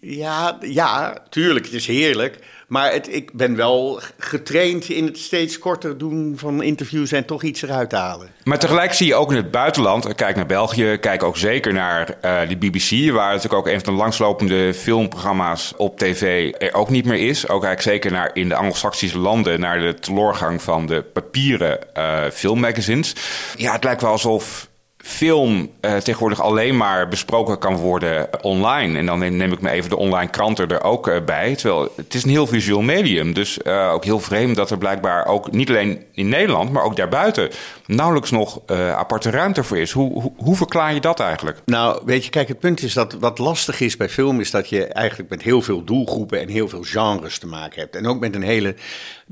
[0.00, 2.38] ja, ja, tuurlijk, het is heerlijk.
[2.70, 7.42] Maar het, ik ben wel getraind in het steeds korter doen van interviews en toch
[7.42, 8.28] iets eruit halen.
[8.44, 11.72] Maar tegelijk zie je ook in het buitenland, eh, kijk naar België, kijk ook zeker
[11.72, 16.74] naar eh, de BBC, waar natuurlijk ook een van de langslopende filmprogramma's op tv er
[16.74, 17.48] ook niet meer is.
[17.48, 22.24] Ook eigenlijk zeker naar in de Anglo-Saxische landen, naar de teloorgang van de papieren eh,
[22.32, 23.14] filmmagazines.
[23.56, 24.69] Ja, het lijkt wel alsof
[25.02, 28.98] film eh, tegenwoordig alleen maar besproken kan worden online.
[28.98, 31.56] En dan neem, ik me even de online kranten er ook eh, bij.
[31.56, 33.32] Terwijl het is een heel visueel medium.
[33.32, 36.96] Dus eh, ook heel vreemd dat er blijkbaar ook niet alleen in Nederland, maar ook
[36.96, 37.50] daarbuiten
[37.86, 38.60] nauwelijks nog
[38.96, 39.92] aparte ruimte voor is.
[39.92, 41.58] Hoe, hoe, hoe verklaar je dat eigenlijk?
[41.64, 44.68] Nou, weet je, kijk, het punt is dat wat lastig is bij film, is dat
[44.68, 47.96] je eigenlijk met heel veel doelgroepen en heel veel genres te maken hebt.
[47.96, 48.74] En ook met een hele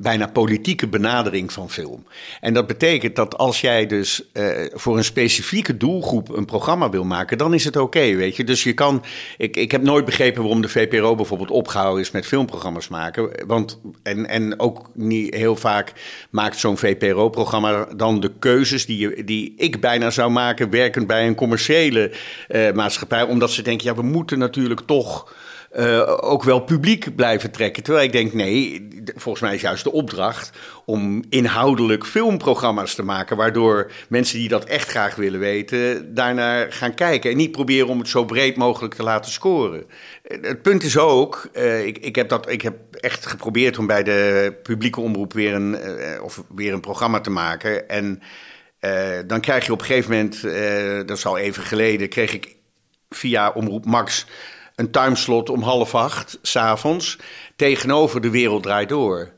[0.00, 2.06] bijna politieke benadering van film.
[2.40, 7.04] En dat betekent dat als jij dus eh, voor een specifieke doelgroep een programma wil
[7.04, 8.44] maken, dan is het oké, weet je.
[8.44, 9.04] Dus je kan,
[9.36, 13.46] ik, ik heb nooit begrepen waarom de VPRO bijvoorbeeld opgehouden is met filmprogramma's maken.
[13.46, 15.92] Want, en, en ook niet heel vaak
[16.30, 21.26] maakt zo'n VPRO-programma dan de keuzes die, je, die ik bijna zou maken, werkend bij
[21.26, 22.10] een commerciële
[22.48, 23.22] eh, maatschappij.
[23.22, 25.32] Omdat ze denken, ja, we moeten natuurlijk toch
[25.70, 27.82] eh, ook wel publiek blijven trekken.
[27.82, 30.50] Terwijl ik denk, nee, volgens mij is juist de opdracht
[30.84, 33.36] om inhoudelijk filmprogramma's te maken.
[33.36, 37.30] Waardoor mensen die dat echt graag willen weten, daarnaar gaan kijken.
[37.30, 39.84] En niet proberen om het zo breed mogelijk te laten scoren.
[40.22, 43.86] Eh, Het punt is ook, eh, ik, ik, heb dat, ik heb echt geprobeerd om
[43.86, 45.76] bij de publieke omroep weer een,
[46.22, 47.88] of weer een programma te maken.
[47.88, 48.22] En
[49.26, 50.42] dan krijg je op een gegeven moment,
[51.08, 52.56] dat is al even geleden, kreeg ik
[53.08, 54.26] via Omroep Max
[54.78, 57.18] een timeslot om half acht s'avonds
[57.56, 59.30] tegenover De Wereld Draait Door.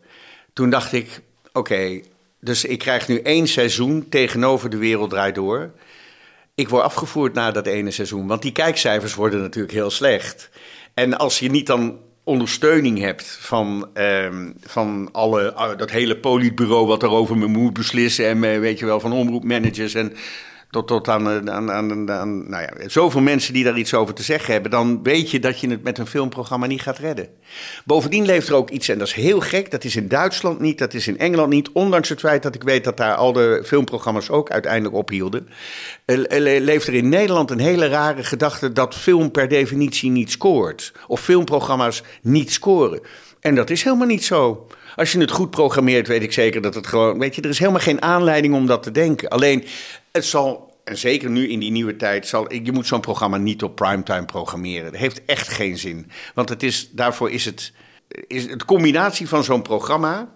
[0.52, 1.20] Toen dacht ik,
[1.52, 2.00] oké,
[2.40, 5.70] dus ik krijg nu één seizoen tegenover De Wereld Draait Door.
[6.54, 10.50] Ik word afgevoerd na dat ene seizoen, want die kijkcijfers worden natuurlijk heel slecht.
[10.94, 16.86] En als je niet dan ondersteuning hebt van, ehm, van alle, ah, dat hele politbureau
[16.86, 20.12] wat daarover moet beslissen en eh, weet je wel, van omroepmanagers en
[20.70, 24.52] tot, eh, aan, aan, aan nou ja, zoveel mensen die daar iets over te zeggen
[24.52, 27.28] hebben, dan weet je dat je het met een filmprogramma niet gaat redden.
[27.84, 30.78] Bovendien leeft er ook iets, en dat is heel gek, dat is in Duitsland niet,
[30.78, 33.62] dat is in Engeland niet, ondanks het feit dat ik weet dat daar al de
[33.64, 35.48] filmprogramma's ook uiteindelijk ophielden,
[36.04, 36.18] eh,
[36.60, 40.92] leeft er in Nederland een hele rare gedachte dat film per definitie niet scoort.
[41.06, 43.00] Of filmprogramma's niet scoren.
[43.40, 44.66] En dat is helemaal niet zo.
[45.00, 47.18] Als je het goed programmeert, weet ik zeker dat het gewoon.
[47.18, 49.28] Weet je, er is helemaal geen aanleiding om dat te denken.
[49.28, 49.64] Alleen,
[50.12, 50.74] het zal.
[50.84, 54.24] En zeker nu in die nieuwe tijd, zal, je moet zo'n programma niet op primetime
[54.24, 54.92] programmeren.
[54.92, 56.10] Dat heeft echt geen zin.
[56.34, 57.72] Want het is, daarvoor is het,
[58.26, 60.28] is het combinatie van zo'n programma.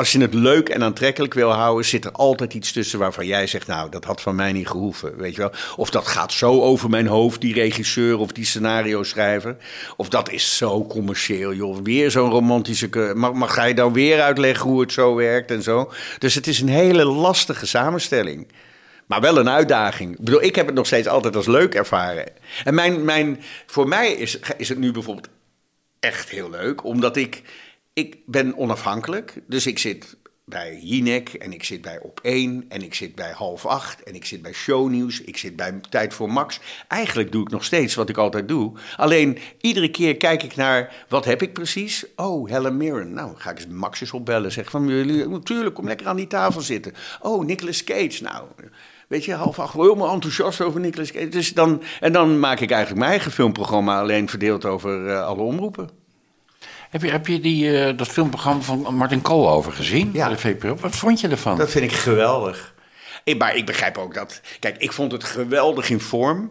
[0.00, 3.46] Als je het leuk en aantrekkelijk wil houden, zit er altijd iets tussen waarvan jij
[3.46, 5.16] zegt: Nou, dat had van mij niet gehoeven.
[5.16, 5.52] Weet je wel?
[5.76, 9.56] Of dat gaat zo over mijn hoofd, die regisseur of die scenario schrijver.
[9.96, 11.78] Of dat is zo commercieel, joh.
[11.82, 13.12] Weer zo'n romantische.
[13.14, 15.92] Maar, maar ga je dan weer uitleggen hoe het zo werkt en zo?
[16.18, 18.48] Dus het is een hele lastige samenstelling.
[19.06, 20.12] Maar wel een uitdaging.
[20.12, 22.26] Ik bedoel, ik heb het nog steeds altijd als leuk ervaren.
[22.64, 25.28] En mijn, mijn, voor mij is, is het nu bijvoorbeeld
[26.00, 27.42] echt heel leuk, omdat ik,
[28.00, 29.34] ik ben onafhankelijk.
[29.46, 30.16] Dus ik zit
[30.50, 34.14] bij Jinek en ik zit bij Op 1 en ik zit bij Half 8 en
[34.14, 36.60] ik zit bij Shownieuws, ik zit bij Tijd voor Max.
[36.88, 38.72] Eigenlijk doe ik nog steeds wat ik altijd doe.
[38.96, 42.04] Alleen iedere keer kijk ik naar, wat heb ik precies?
[42.16, 43.12] Oh, Helen Mirren.
[43.12, 44.52] Nou, ga ik eens Max eens opbellen.
[44.52, 46.92] Zeg van, jullie, natuurlijk, kom lekker aan die tafel zitten.
[47.20, 48.22] Oh, Nicolas Cage.
[48.22, 48.44] Nou,
[49.08, 51.28] weet je, half acht, helemaal enthousiast over Nicolas Cage.
[51.28, 55.42] Dus dan, en dan maak ik eigenlijk mijn eigen filmprogramma alleen verdeeld over eh, alle
[55.42, 55.99] omroepen.
[56.90, 60.10] Heb je, heb je die, eh, dat filmprogramma van Martin Koolhoven gezien?
[60.12, 60.28] Ja.
[60.28, 60.74] De VPRO?
[60.74, 61.56] Wat vond je ervan?
[61.58, 62.74] Dat vind ik geweldig.
[63.24, 64.40] Ik, maar ik begrijp ook dat.
[64.58, 66.50] Kijk, ik vond het geweldig in vorm.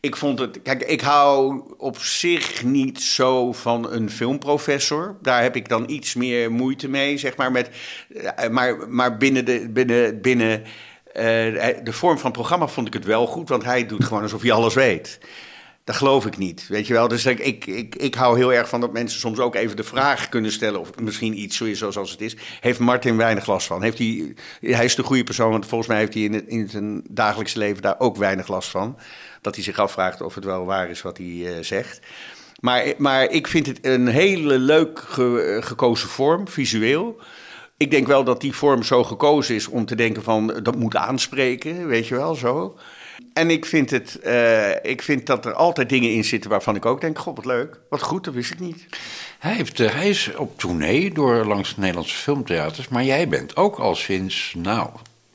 [0.00, 0.62] Ik vond het.
[0.62, 5.16] Kijk, ik hou op zich niet zo van een filmprofessor.
[5.22, 7.52] Daar heb ik dan iets meer moeite mee, zeg maar.
[7.52, 7.70] Met,
[8.14, 9.68] eh, maar, maar binnen de.
[9.70, 10.62] Binnen, binnen
[11.12, 11.24] eh,
[11.82, 14.42] de vorm van het programma vond ik het wel goed, want hij doet gewoon alsof
[14.42, 15.18] hij alles weet.
[15.86, 17.08] Dat geloof ik niet, weet je wel.
[17.08, 20.28] Dus ik, ik, ik, hou heel erg van dat mensen soms ook even de vraag
[20.28, 20.80] kunnen stellen...
[20.80, 22.36] of misschien iets zo zoals het is.
[22.60, 23.82] Heeft Martin weinig last van?
[23.82, 26.68] Heeft hij, hij is de goede persoon, want volgens mij heeft hij in, het, in
[26.68, 27.82] zijn dagelijks leven...
[27.82, 28.98] daar ook weinig last van.
[29.40, 32.00] Dat hij zich afvraagt of het wel waar is wat hij uh, zegt.
[32.60, 37.20] Maar, maar ik vind het een hele leuk ge, gekozen vorm, visueel...
[37.76, 40.96] Ik denk wel dat die vorm zo gekozen is om te denken van dat moet
[40.96, 42.76] aanspreken, weet je wel, zo.
[43.32, 46.86] En ik vind, het, uh, ik vind dat er altijd dingen in zitten waarvan ik
[46.86, 48.86] ook denk: God, wat leuk, wat goed, dat wist ik niet.
[49.38, 53.78] Hij, heeft, uh, hij is op tournee door langs Nederlandse filmtheaters, maar jij bent ook
[53.78, 54.88] al sinds, nou,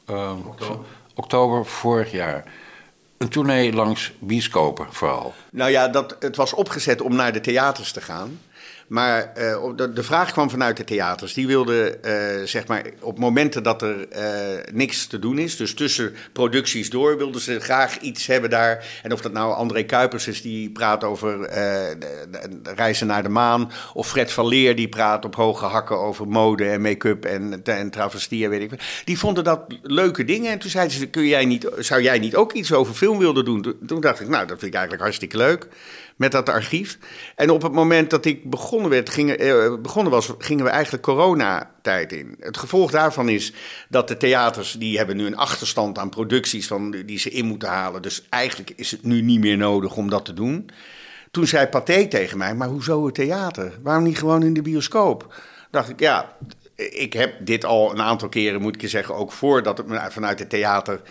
[0.09, 0.85] uh, oktober.
[1.15, 2.43] oktober vorig jaar.
[3.17, 5.33] Een tournee langs bioscopen vooral.
[5.51, 8.39] Nou ja, dat, het was opgezet om naar de theaters te gaan.
[8.91, 11.33] Maar uh, de, de, vraag kwam vanuit de theaters.
[11.33, 15.73] Die wilden, uh, zeg maar, op momenten dat er uh, niks te doen is, dus
[15.73, 18.85] tussen producties door, wilden ze graag iets hebben daar.
[19.03, 23.71] En of dat nou André Kuipers is, die praat over de, reizen naar de maan.
[23.93, 27.89] Of Fred van Leer, die praat op hoge hakken over mode en make-up en, en
[27.89, 28.79] travestie weet ik wat.
[29.03, 30.51] Die vonden dat leuke dingen.
[30.51, 33.45] En toen zeiden ze, kun jij niet, zou jij niet ook iets over film willen
[33.45, 33.75] doen?
[33.85, 35.67] Toen dacht ik, nou, dat vind ik eigenlijk hartstikke leuk
[36.21, 36.97] met dat archief.
[37.35, 42.11] En op het moment dat ik begonnen, werd, eh, begonnen was, gingen we eigenlijk coronatijd
[42.11, 42.35] in.
[42.39, 43.53] Het gevolg daarvan is
[43.89, 47.69] dat de theaters, die hebben nu een achterstand aan producties van, die ze in moeten
[47.69, 48.01] halen.
[48.01, 50.69] Dus eigenlijk is het nu niet meer nodig om dat te doen.
[51.31, 53.79] Toen zei Pathé tegen mij, maar hoezo het theater?
[53.83, 55.33] Waarom niet gewoon in de bioscoop?
[55.71, 56.35] Dacht ik, ja,
[56.75, 60.39] ik heb dit al een aantal keren, moet ik je zeggen, ook voordat het vanuit
[60.39, 61.01] het theater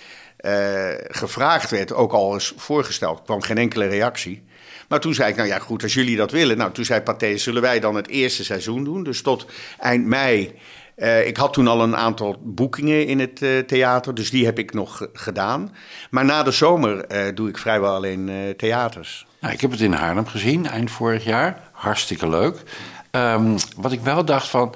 [0.41, 3.19] uh, gevraagd werd, ook al eens voorgesteld.
[3.19, 4.43] Er kwam geen enkele reactie.
[4.91, 6.57] Maar toen zei ik, nou ja, goed, als jullie dat willen.
[6.57, 9.03] Nou, toen zei Pathé, zullen wij dan het eerste seizoen doen?
[9.03, 9.47] Dus tot
[9.79, 10.53] eind mei.
[10.97, 14.59] Uh, ik had toen al een aantal boekingen in het uh, theater, dus die heb
[14.59, 15.75] ik nog gedaan.
[16.11, 19.27] Maar na de zomer uh, doe ik vrijwel alleen theaters.
[19.41, 21.61] Nou, ik heb het in Haarlem gezien, eind vorig jaar.
[21.73, 22.63] Hartstikke leuk.
[23.11, 24.75] Um, wat ik wel dacht van,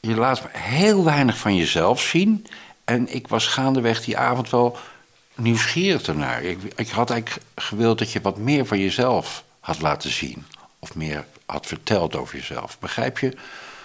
[0.00, 2.46] je laat heel weinig van jezelf zien.
[2.84, 4.76] En ik was gaandeweg die avond wel
[5.40, 6.42] nieuwsgierig ernaar.
[6.42, 10.44] Ik, ik had eigenlijk gewild dat je wat meer van jezelf had laten zien.
[10.78, 12.78] Of meer had verteld over jezelf.
[12.78, 13.32] Begrijp je?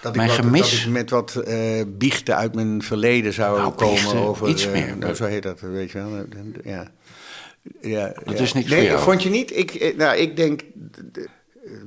[0.00, 0.70] Dat mijn ik wat, gemis.
[0.70, 4.48] Dat ik met wat uh, biechten uit mijn verleden zou nou, komen biechten, over.
[4.48, 4.96] Iets uh, meer.
[4.96, 6.24] Nou, zo heet dat, weet je wel.
[6.64, 6.90] Ja.
[7.80, 8.44] Ja, dat ja.
[8.44, 9.56] is niks nee, vond je niet?
[9.56, 10.62] Ik, nou, ik denk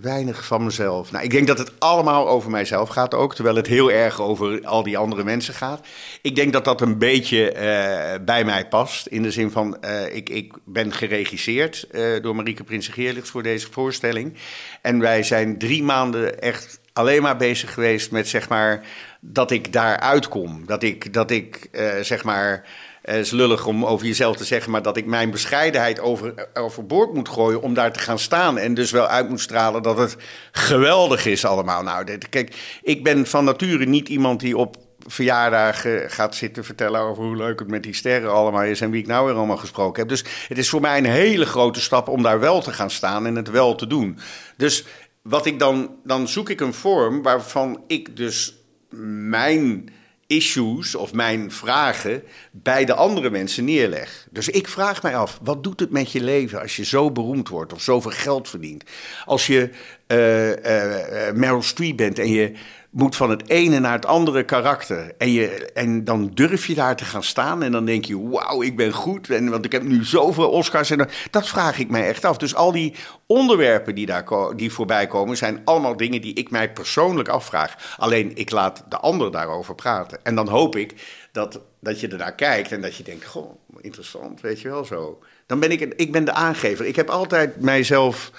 [0.01, 1.11] weinig van mezelf.
[1.11, 4.65] Nou, ik denk dat het allemaal over mijzelf gaat ook, terwijl het heel erg over
[4.65, 5.87] al die andere mensen gaat.
[6.21, 10.15] Ik denk dat dat een beetje uh, bij mij past, in de zin van, uh,
[10.15, 14.33] ik, ik ben geregisseerd uh, door Marieke Prinsen-Geerlichts voor deze voorstelling.
[14.81, 18.85] En wij zijn drie maanden echt alleen maar bezig geweest met, zeg maar,
[19.19, 20.65] dat ik daar uitkom.
[20.65, 21.69] Dat ik, dat ik
[22.01, 22.65] zeg maar...
[23.09, 27.13] Het is lullig om over jezelf te zeggen, maar dat ik mijn bescheidenheid over, overboord
[27.13, 28.57] moet gooien om daar te gaan staan.
[28.57, 30.15] En dus wel uit moet stralen dat het
[30.51, 31.83] geweldig is allemaal.
[31.83, 37.23] Nou, kijk, ik ben van nature niet iemand die op verjaardagen gaat zitten vertellen over
[37.23, 39.99] hoe leuk het met die sterren allemaal is en wie ik nou weer allemaal gesproken
[39.99, 40.09] heb.
[40.09, 43.25] Dus het is voor mij een hele grote stap om daar wel te gaan staan
[43.25, 44.19] en het wel te doen.
[44.57, 44.85] Dus
[45.21, 48.55] wat ik dan, dan zoek ik een vorm waarvan ik dus
[48.99, 49.89] mijn
[50.29, 54.27] issues of mijn vragen bij de andere mensen neerleg.
[54.31, 57.49] Dus ik vraag mij af, wat doet het met je leven als je zo beroemd
[57.49, 58.83] wordt of zoveel geld verdient?
[59.25, 59.69] Als je
[60.07, 62.53] uh, uh, Meryl Streep bent en je
[62.89, 65.11] moet van het ene naar het andere karakter.
[65.17, 68.61] En, je, en dan durf je daar te gaan staan en dan denk je, wauw,
[68.61, 69.29] ik ben goed.
[69.29, 70.89] En, want ik heb nu zoveel Oscars.
[70.89, 72.37] En dat vraag ik mij echt af.
[72.37, 72.93] Dus al die
[73.25, 74.25] onderwerpen die, daar,
[74.55, 77.95] die voorbij komen, zijn allemaal dingen die ik mij persoonlijk afvraag.
[77.97, 80.19] Alleen ik laat de ander daarover praten.
[80.23, 80.93] En dan hoop ik
[81.31, 85.19] dat, dat je ernaar kijkt en dat je denkt, goh, interessant, weet je wel zo.
[85.45, 86.85] Dan ben ik, ik ben de aangever.
[86.85, 88.31] Ik heb altijd mijzelf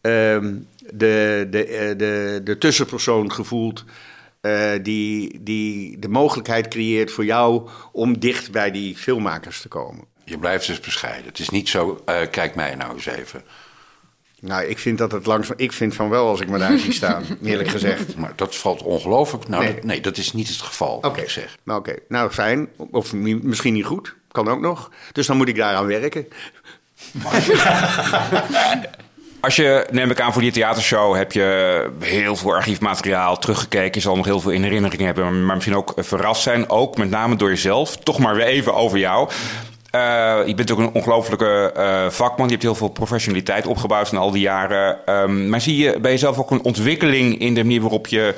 [0.00, 3.84] um, de, de, de, de tussenpersoon gevoeld.
[4.40, 10.04] Uh, die, die de mogelijkheid creëert voor jou om dicht bij die filmmakers te komen.
[10.24, 11.24] Je blijft dus bescheiden.
[11.24, 13.42] Het is niet zo, uh, kijk mij nou eens even.
[14.40, 15.56] Nou, ik vind dat het langzaam.
[15.58, 18.16] Ik vind van wel als ik me daar zie staan, eerlijk gezegd.
[18.16, 19.48] Maar dat valt ongelooflijk.
[19.48, 19.74] Nou, nee.
[19.74, 20.96] Dat, nee, dat is niet het geval.
[20.96, 21.28] Oké, okay.
[21.28, 21.56] zeg.
[21.62, 21.90] Nou, oké.
[21.90, 22.02] Okay.
[22.08, 22.68] Nou, fijn.
[22.76, 24.14] Of misschien niet goed.
[24.30, 24.90] Kan ook nog.
[25.12, 26.26] Dus dan moet ik daaraan werken.
[29.42, 33.94] Als je, neem ik aan, voor die theatershow heb je heel veel archiefmateriaal teruggekeken.
[33.94, 36.70] Je zal nog heel veel in herinnering hebben, maar misschien ook verrast zijn.
[36.70, 37.96] Ook met name door jezelf.
[37.96, 39.28] Toch maar weer even over jou.
[39.94, 40.00] Uh,
[40.46, 42.46] je bent ook een ongelofelijke uh, vakman.
[42.46, 44.98] Je hebt heel veel professionaliteit opgebouwd in al die jaren.
[45.06, 48.34] Um, maar zie je bij jezelf ook een ontwikkeling in de manier waarop je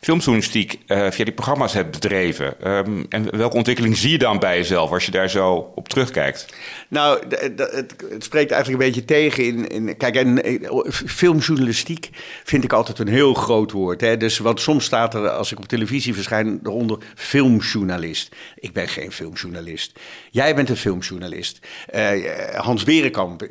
[0.00, 2.60] filmjournalistiek uh, via die programma's hebt bedreven.
[2.60, 6.46] Ehm, en welke ontwikkeling zie je dan bij jezelf als je daar zo op terugkijkt?
[6.88, 9.44] Nou, het, het, spreekt eigenlijk een beetje tegen.
[9.44, 12.10] In, in, kijk, en eh, filmjournalistiek
[12.44, 14.00] vind ik altijd een heel groot woord.
[14.00, 14.16] Hè?
[14.16, 18.34] Dus wat soms staat er, als ik op televisie verschijn, eronder filmjournalist.
[18.54, 19.98] Ik ben geen filmjournalist.
[20.30, 21.58] Jij bent een filmjournalist.
[21.94, 22.10] Uh,
[22.54, 23.46] Hans Berenkamp,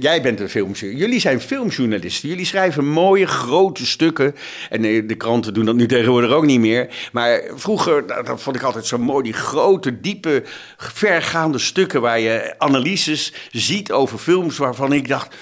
[0.00, 1.00] jij bent een filmjournalist.
[1.00, 2.28] Jullie zijn filmjournalisten.
[2.28, 4.34] Jullie schrijven mooie, grote stukken.
[4.70, 7.08] En de kranten doen dat nu tegenwoordig ook niet meer.
[7.12, 9.22] Maar vroeger, dat vond ik altijd zo mooi.
[9.22, 10.42] Die grote, diepe,
[10.76, 15.34] vergaande stukken waar je analyses ziet over films waarvan ik dacht,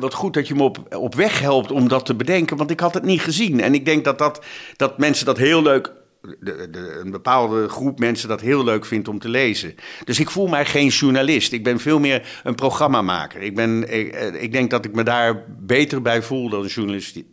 [0.00, 2.80] wat goed dat je me op, op weg helpt om dat te bedenken, want ik
[2.80, 3.60] had het niet gezien.
[3.60, 4.44] En ik denk dat, dat,
[4.76, 5.92] dat mensen dat heel leuk
[6.40, 9.74] de, de, een bepaalde groep mensen dat heel leuk vindt om te lezen.
[10.04, 11.52] Dus ik voel mij geen journalist.
[11.52, 13.42] Ik ben veel meer een programmamaker.
[13.42, 16.68] Ik, ben, ik, eh, ik denk dat ik me daar beter bij voel dan een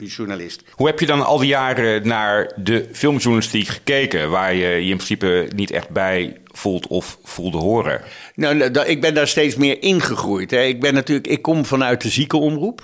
[0.07, 0.63] journalist.
[0.71, 4.95] Hoe heb je dan al die jaren naar de filmjournalistiek gekeken, waar je je in
[4.95, 8.01] principe niet echt bij voelt of voelde horen?
[8.35, 10.51] Nou, nou ik ben daar steeds meer ingegroeid.
[10.51, 10.61] Hè.
[10.61, 12.81] Ik ben natuurlijk, ik kom vanuit de ziekenomroep.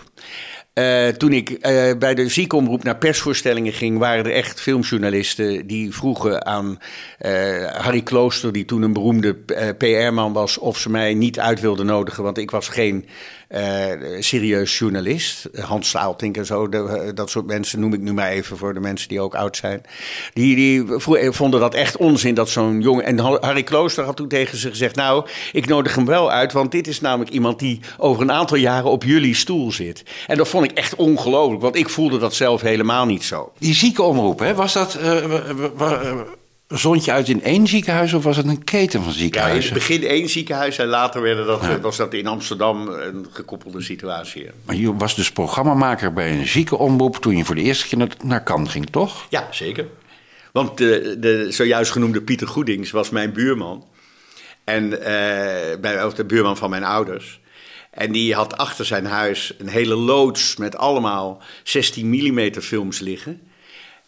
[0.78, 1.58] Uh, toen ik uh,
[2.00, 6.80] bij de ziekenomroep naar persvoorstellingen ging, waren er echt filmjournalisten die vroegen aan
[7.26, 9.36] uh, Harry Klooster, die toen een beroemde
[9.78, 13.06] PR-man was, of ze mij niet uit wilden nodigen, want ik was geen
[14.20, 15.50] serieus journalist.
[15.60, 18.80] Hans Staaltink en zo, de, dat soort mensen noem ik nu maar even voor de
[18.80, 19.82] mensen die ook oud zijn.
[20.34, 20.86] Die, die
[21.32, 23.04] vonden dat echt onzin dat zo'n jongen.
[23.04, 26.72] En Harry Klooster had toen tegen ze gezegd: Nou, ik nodig hem wel uit, want
[26.72, 30.04] dit is namelijk iemand die over een aantal jaren op jullie stoel zit.
[30.28, 33.52] En dat vond ik echt ongelooflijk, want ik voelde dat zelf helemaal niet zo.
[33.60, 34.98] Die ziekenomroep, hè, was dat.
[36.68, 39.62] Zond je uit in één ziekenhuis of was het een keten van ziekenhuizen?
[39.62, 43.28] Ja, in het begin één ziekenhuis en later werden dat, was dat in Amsterdam een
[43.32, 44.50] gekoppelde situatie.
[44.66, 48.10] Maar je was dus programmamaker bij een ziekenomroep toen je voor de eerste keer naar,
[48.24, 49.26] naar Cannes ging, toch?
[49.30, 49.88] Ja, zeker.
[50.52, 53.86] Want de, de zojuist genoemde Pieter Goedings was mijn buurman.
[54.64, 55.00] En uh,
[55.82, 57.40] bij, of de buurman van mijn ouders.
[57.92, 63.42] En die had achter zijn huis een hele loods met allemaal 16 mm films liggen.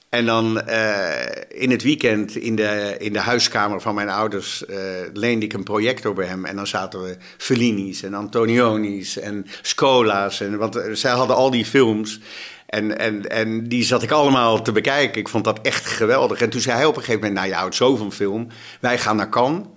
[0.09, 1.11] En dan uh,
[1.49, 4.77] in het weekend in de, in de huiskamer van mijn ouders uh,
[5.13, 6.45] leende ik een projector bij hem.
[6.45, 10.41] En dan zaten we Fellini's en Antonioni's en Scola's.
[10.41, 12.19] En, want eh, zij hadden al die films.
[12.65, 15.21] En, en, en die zat ik allemaal te bekijken.
[15.21, 16.41] Ik vond dat echt geweldig.
[16.41, 18.47] En toen zei hij op een gegeven moment, nou je houdt zo van film.
[18.79, 19.67] Wij gaan naar Cannes.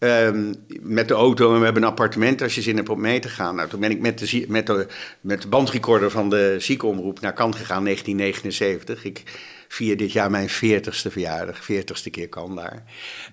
[0.00, 3.20] Um, met de auto en we hebben een appartement als je zin hebt om mee
[3.20, 3.54] te gaan.
[3.54, 4.86] Nou, toen ben ik met de, met de,
[5.20, 9.04] met de bandrecorder van de ziekenomroep naar Cannes gegaan, 1979.
[9.04, 9.22] Ik
[9.68, 12.84] vier dit jaar mijn 40ste verjaardag, 40ste keer kan daar.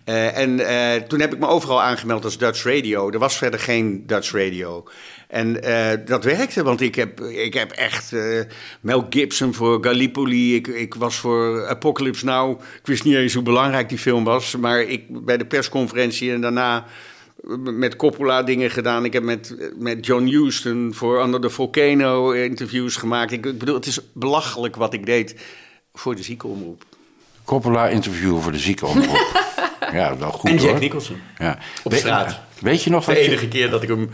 [0.06, 3.12] Uh, en uh, toen heb ik me overal aangemeld als Dutch Radio.
[3.12, 4.84] Er was verder geen Dutch Radio.
[5.28, 8.14] En uh, dat werkte, want ik heb, ik heb echt
[8.82, 10.56] Mel Gibson voor Gallipoli.
[10.56, 12.62] Ik, ik was voor Apocalypse Now.
[12.62, 14.56] Ik wist niet eens hoe belangrijk die film was.
[14.56, 16.86] Maar ik, bij de persconferentie en daarna
[17.58, 19.06] met Coppola dingen gedaan.
[19.06, 23.32] Ik heb met, met John Huston voor Under the Volcano interviews gemaakt.
[23.32, 25.36] Ik, ik bedoel, het is belachelijk wat ik deed
[26.00, 26.86] voor de ziekenomroep.
[27.44, 29.44] Coppola interview voor de ziekenomroep.
[29.92, 30.80] ja, wel goed En Jack hoor.
[30.80, 31.18] Nicholson.
[31.38, 31.58] Ja.
[31.84, 32.40] Op straat.
[32.60, 34.10] Weet je nog De enige keer dat ik hem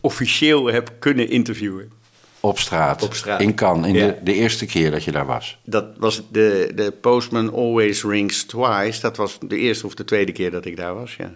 [0.00, 1.92] officieel heb kunnen interviewen.
[2.40, 3.02] Op straat.
[3.02, 3.40] Op straat.
[3.40, 4.06] In Cannes, in ja.
[4.06, 5.58] de, de, eerste keer dat je daar was.
[5.64, 9.00] Dat was de, de Postman Always Rings Twice.
[9.00, 11.34] Dat was de eerste of de tweede keer dat ik daar was, ja.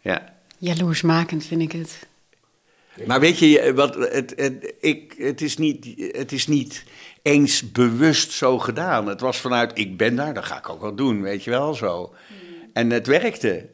[0.00, 0.34] Ja.
[0.58, 2.06] Jaloersmakend vind ik het.
[3.06, 6.84] Maar weet je, wat, het, het, ik, het, is niet, het is niet
[7.26, 9.06] eens bewust zo gedaan.
[9.06, 11.74] Het was vanuit, ik ben daar, dat ga ik ook wel doen, weet je wel,
[11.74, 12.14] zo.
[12.72, 13.66] En het werkte.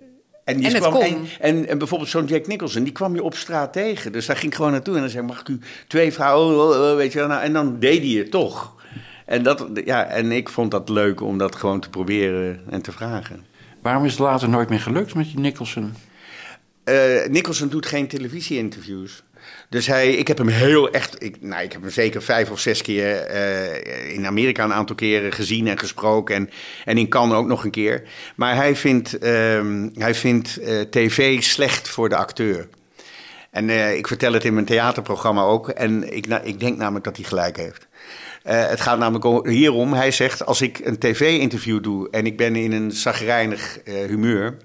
[0.45, 3.73] En, en, kwam, en, en, en, bijvoorbeeld zo'n Jack Nicholson, die kwam je op straat
[3.73, 4.13] tegen.
[4.13, 7.13] Dus daar ging ik gewoon naartoe en dan zei mag ik u twee vrouwen, weet
[7.13, 7.29] je wel.
[7.29, 8.75] Nou, en dan deed hij het toch.
[9.27, 12.93] En, dat, ja, en ik vond dat leuk om dat gewoon te proberen en te
[12.93, 13.45] vragen.
[13.83, 15.95] Waarom is het later nooit meer gelukt met die Nicholson?
[16.85, 19.23] Uh, Nicholson doet geen televisie-interviews.
[19.73, 22.61] Dus hij, ik heb hem heel echt, ik, nou, ik heb hem zeker vijf of
[22.61, 26.35] zes keer uh, in Amerika een aantal keren gezien en gesproken.
[26.35, 26.51] En,
[26.85, 28.03] en in Cannes ook nog een keer.
[28.37, 32.69] Maar hij vindt, uh, hij vindt uh, tv slecht voor de acteur.
[33.51, 35.69] En uh, ik vertel het in mijn theaterprogramma ook.
[35.69, 37.87] En ik, nou, ik denk namelijk dat hij gelijk heeft.
[38.43, 42.73] Het gaat namelijk hierom, hij zegt, als ik een tv-interview doe en ik ben in
[42.73, 44.57] een zagrijnig uh, humeur,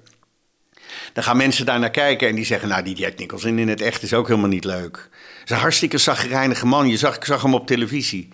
[1.14, 3.82] dan gaan mensen daar naar kijken en die zeggen, nou die Jack Nicholson in het
[3.82, 5.10] echt is ook helemaal niet leuk.
[5.40, 8.30] Het is een hartstikke zagrijnige man, je zag, ik zag hem op televisie.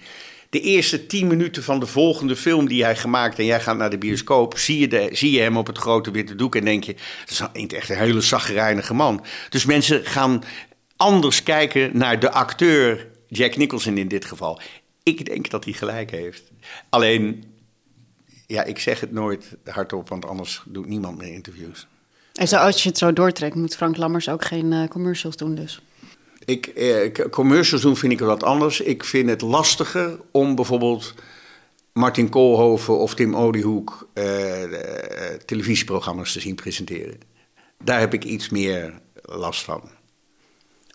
[0.50, 3.90] De eerste tien minuten van de volgende film die hij gemaakt en jij gaat naar
[3.90, 6.84] de bioscoop, zie je, de, zie je hem op het grote witte doek en denk
[6.84, 9.26] je, dat is echt een hele zagrijnige man.
[9.50, 10.44] Dus mensen gaan
[10.98, 14.62] anders kijken naar de acteur Jack Nicholson in dit geval.
[15.04, 16.44] Ik denk dat hij gelijk heeft.
[16.90, 17.44] Alleen,
[18.48, 21.88] ja, ik zeg het nooit hardop, want anders doet niemand meer interviews.
[22.34, 25.82] En als je het zo doortrekt, moet Frank Lammers ook geen uh, commercials doen dus.
[26.46, 28.82] Ik, eh, commercials doen vind ik wat anders.
[28.82, 31.14] Ik vind het lastiger om bijvoorbeeld
[31.94, 34.26] Martin Koolhoven of Tim Oliehoek uh,
[35.46, 37.20] televisieprogramma's te zien presenteren.
[37.84, 39.90] Daar heb ik iets meer last van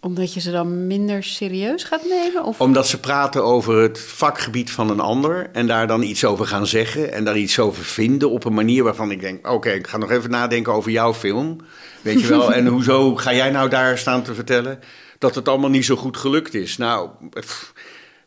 [0.00, 2.44] omdat je ze dan minder serieus gaat nemen?
[2.44, 2.60] Of?
[2.60, 6.66] Omdat ze praten over het vakgebied van een ander en daar dan iets over gaan
[6.66, 9.96] zeggen en daar iets over vinden op een manier waarvan ik denk: oké, ik ga
[9.96, 11.60] nog even nadenken over jouw film.
[12.00, 12.52] Weet je wel?
[12.54, 14.80] en hoezo ga jij nou daar staan te vertellen
[15.18, 16.76] dat het allemaal niet zo goed gelukt is?
[16.76, 17.10] Nou,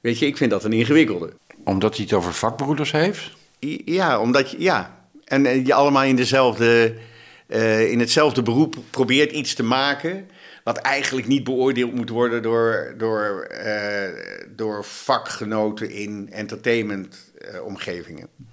[0.01, 1.34] weet je, ik vind dat een ingewikkelde.
[1.63, 3.32] Omdat hij het over vakbroeders heeft?
[3.86, 4.99] Ja, omdat je, ja.
[5.26, 6.95] En, je allemaal in dezelfde.
[7.47, 10.28] Uh, in hetzelfde beroep probeert iets te maken
[10.64, 14.09] wat eigenlijk niet beoordeeld moet worden door, door, uh,
[14.55, 18.28] door vakgenoten in entertainmentomgevingen.
[18.39, 18.45] Uh,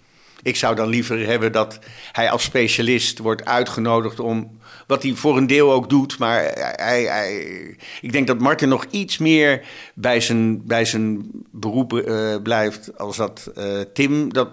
[0.42, 1.78] ik zou dan liever hebben dat
[2.12, 4.58] hij als specialist wordt uitgenodigd om.
[4.86, 6.18] Wat hij voor een deel ook doet.
[6.18, 6.42] Maar
[6.76, 12.36] hij, hij, ik denk dat Martin nog iets meer bij zijn, bij zijn beroep uh,
[12.42, 12.98] blijft.
[12.98, 14.48] als dat uh, Tim dat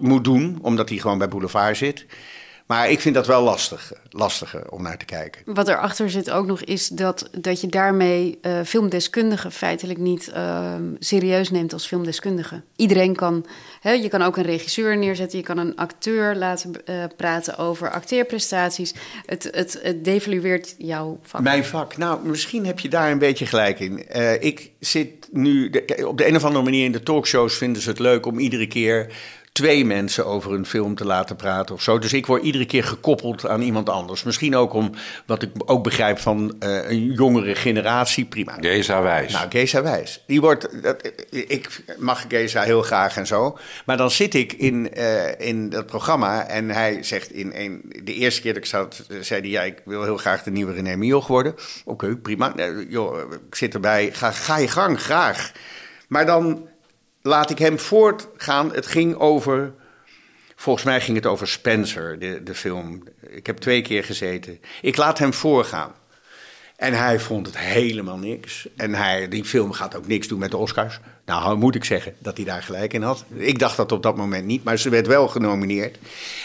[0.00, 0.58] moet doen.
[0.62, 2.06] Omdat hij gewoon bij Boulevard zit.
[2.66, 5.42] Maar ik vind dat wel lastig, lastiger om naar te kijken.
[5.44, 10.74] Wat erachter zit ook nog is dat, dat je daarmee uh, filmdeskundigen feitelijk niet uh,
[10.98, 12.62] serieus neemt als filmdeskundige.
[12.76, 13.46] Iedereen kan,
[13.80, 17.90] hè, je kan ook een regisseur neerzetten, je kan een acteur laten uh, praten over
[17.90, 18.94] acteerprestaties.
[19.26, 21.40] Het, het, het devalueert jouw vak.
[21.40, 21.96] Mijn vak?
[21.96, 24.12] Nou, misschien heb je daar een beetje gelijk in.
[24.42, 25.70] ik zit nu,
[26.04, 28.66] op de een of andere manier in de talkshows vinden ze het leuk om iedere
[28.66, 29.12] keer
[29.56, 31.98] twee mensen over een film te laten praten of zo.
[31.98, 34.22] Dus ik word iedere keer gekoppeld aan iemand anders.
[34.22, 34.90] Misschien ook om,
[35.26, 38.56] wat ik ook begrijp van uh, een jongere generatie, prima.
[38.60, 39.32] Geza Wijs.
[39.32, 40.22] Nou, Geza Wijs.
[40.26, 43.58] Die wordt, dat, ik mag Geza heel graag en zo.
[43.86, 48.14] Maar dan zit ik in, uh, in dat programma en hij zegt in een, de
[48.14, 50.96] eerste keer dat ik zat, zei hij, ja, ik wil heel graag de nieuwe René
[50.96, 51.52] Mioch worden.
[51.52, 52.54] Oké, okay, prima.
[52.88, 54.10] Joh, ik zit erbij.
[54.12, 55.52] Ga, ga je gang, graag.
[56.08, 56.68] Maar dan
[57.26, 58.72] laat ik hem voortgaan.
[58.72, 59.72] Het ging over.
[60.56, 63.02] Volgens mij ging het over Spencer, de, de film.
[63.28, 64.60] Ik heb twee keer gezeten.
[64.82, 65.92] Ik laat hem voorgaan.
[66.76, 68.68] En hij vond het helemaal niks.
[68.76, 71.00] En hij, die film gaat ook niks doen met de Oscars.
[71.24, 73.24] Nou, moet ik zeggen dat hij daar gelijk in had.
[73.34, 75.98] Ik dacht dat op dat moment niet, maar ze werd wel genomineerd.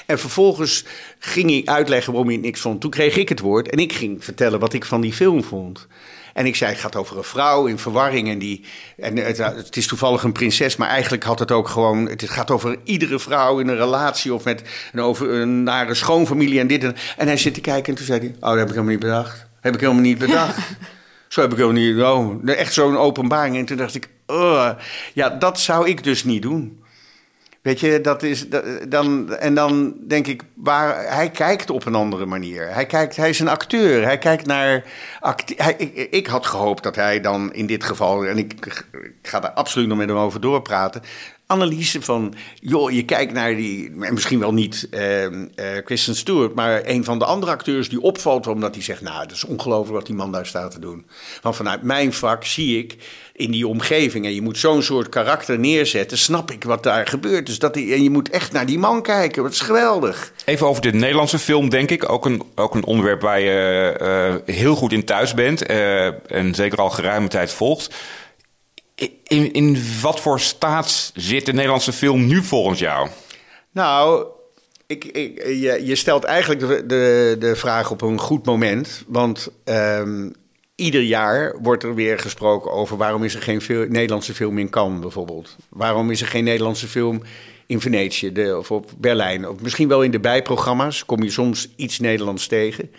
[0.05, 0.85] En vervolgens
[1.19, 2.81] ging hij uitleggen waarom hij niks vond.
[2.81, 5.87] Toen kreeg ik het woord en ik ging vertellen wat ik van die film vond.
[6.33, 8.29] En ik zei, het gaat over een vrouw in verwarring.
[8.29, 8.65] En, die,
[8.97, 12.09] en het, het, is toevallig een prinses, maar eigenlijk had het ook gewoon...
[12.09, 14.61] Het gaat over iedere vrouw in een relatie of met
[14.91, 16.83] een, over, een nare schoonfamilie en dit.
[16.83, 18.91] En, en hij zit te kijken en toen zei hij, oh, dat heb ik helemaal
[18.91, 19.45] niet bedacht.
[19.61, 20.57] Heb ik helemaal niet bedacht.
[21.27, 22.01] Zo heb ik helemaal niet...
[22.01, 23.57] Oh, echt zo'n openbaring.
[23.57, 24.69] En toen dacht ik, oh,
[25.13, 26.80] ja, dat zou ik dus niet doen.
[27.61, 28.47] Weet je, dat is.
[28.87, 32.73] Dan, en dan denk ik, waar, hij kijkt op een andere manier.
[32.73, 34.03] Hij, kijkt, hij is een acteur.
[34.03, 34.83] Hij kijkt naar.
[35.77, 38.25] ik, ik, had gehoopt dat hij dan in dit geval.
[38.25, 38.53] En ik,
[38.91, 41.01] ik ga daar absoluut nog met hem over doorpraten
[41.51, 45.39] analyse van, joh, je kijkt naar die, misschien wel niet uh, uh,
[45.83, 49.31] Kristen Stewart, maar een van de andere acteurs die opvalt omdat hij zegt, nou, het
[49.31, 51.05] is ongelooflijk wat die man daar staat te doen.
[51.41, 52.97] Want vanuit mijn vak zie ik
[53.33, 57.45] in die omgeving en je moet zo'n soort karakter neerzetten, snap ik wat daar gebeurt.
[57.45, 60.31] Dus dat die, en je moet echt naar die man kijken, dat is geweldig.
[60.45, 62.09] Even over de Nederlandse film, denk ik.
[62.11, 63.97] Ook een, ook een onderwerp waar je
[64.47, 67.95] uh, heel goed in thuis bent en zeker al geruime tijd volgt.
[69.31, 73.09] In, in wat voor staat zit de Nederlandse film nu volgens jou?
[73.71, 74.27] Nou,
[74.87, 79.03] ik, ik, je, je, stelt eigenlijk de, de, de, vraag op een goed moment.
[79.07, 80.33] Want um,
[80.75, 84.99] ieder jaar wordt er weer gesproken over waarom is er geen Nederlandse film in Cannes
[84.99, 85.55] bijvoorbeeld.
[85.69, 87.21] Waarom is er geen Nederlandse film
[87.65, 89.47] in Venetië of op Berlijn.
[89.47, 92.91] Of misschien wel in de bijprogramma's kom je soms iets Nederlands tegen.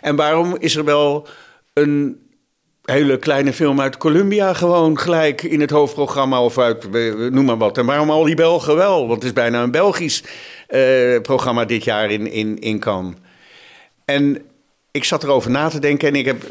[0.00, 1.26] En waarom is er wel
[1.72, 2.26] een
[2.90, 6.90] hele kleine film uit Colombia gewoon gelijk in het hoofdprogramma of uit
[7.30, 7.78] noem maar wat.
[7.78, 9.00] En waarom al die Belgen wel?
[9.00, 10.22] Want het is bijna een Belgisch
[10.68, 13.14] uh, programma dit jaar in, in, in Cannes.
[14.04, 14.42] En
[14.90, 16.42] ik zat erover na te denken en ik heb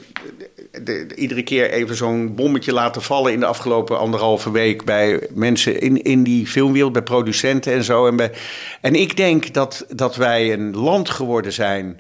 [0.83, 5.79] de, iedere keer even zo'n bommetje laten vallen in de afgelopen anderhalve week bij mensen
[5.79, 8.07] in, in die filmwereld, bij producenten en zo.
[8.07, 8.31] En, bij,
[8.81, 11.99] en ik denk dat, dat wij een land geworden zijn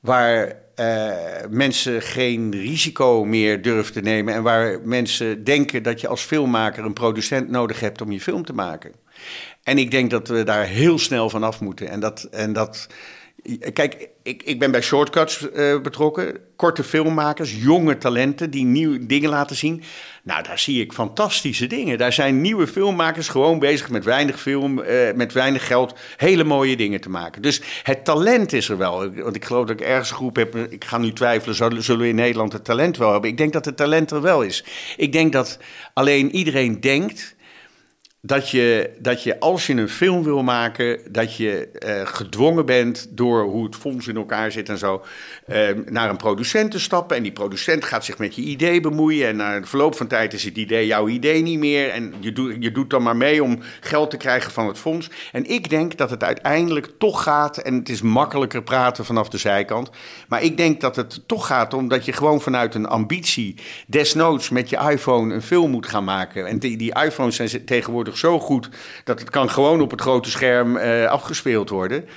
[0.00, 4.34] waar uh, mensen geen risico meer durven te nemen.
[4.34, 8.44] En waar mensen denken dat je als filmmaker een producent nodig hebt om je film
[8.44, 8.92] te maken.
[9.62, 11.88] En ik denk dat we daar heel snel vanaf moeten.
[11.88, 12.22] En dat.
[12.30, 12.86] En dat
[13.72, 16.38] Kijk, ik, ik ben bij Shortcuts uh, betrokken.
[16.56, 19.82] Korte filmmakers, jonge talenten die nieuwe dingen laten zien.
[20.22, 21.98] Nou, daar zie ik fantastische dingen.
[21.98, 26.76] Daar zijn nieuwe filmmakers gewoon bezig met weinig film, uh, met weinig geld, hele mooie
[26.76, 27.42] dingen te maken.
[27.42, 29.14] Dus het talent is er wel.
[29.14, 30.56] Want ik geloof dat ik ergens een groep heb.
[30.56, 33.30] Ik ga nu twijfelen, zullen we in Nederland het talent wel hebben?
[33.30, 34.64] Ik denk dat het talent er wel is.
[34.96, 35.58] Ik denk dat
[35.94, 37.34] alleen iedereen denkt
[38.24, 43.06] dat je, dat je als je een film wil maken, dat je uh, gedwongen bent
[43.10, 45.04] door hoe het fonds in elkaar zit en zo,
[45.48, 47.16] uh, naar een producent te stappen.
[47.16, 49.28] En die producent gaat zich met je idee bemoeien.
[49.28, 51.90] En na de verloop van tijd is het idee jouw idee niet meer.
[51.90, 55.10] En je, doet je doet dan maar mee om geld te krijgen van het fonds.
[55.32, 59.38] En ik denk dat het uiteindelijk toch gaat, en het is makkelijker praten vanaf de
[59.38, 59.90] zijkant.
[60.28, 63.54] Maar ik denk dat het toch gaat omdat je gewoon vanuit een ambitie,
[63.86, 66.46] desnoods met je iPhone een film moet gaan maken.
[66.46, 68.68] En die, die iPhones zijn tegenwoordig zo goed
[69.04, 72.08] dat het kan gewoon op het grote scherm uh, afgespeeld worden.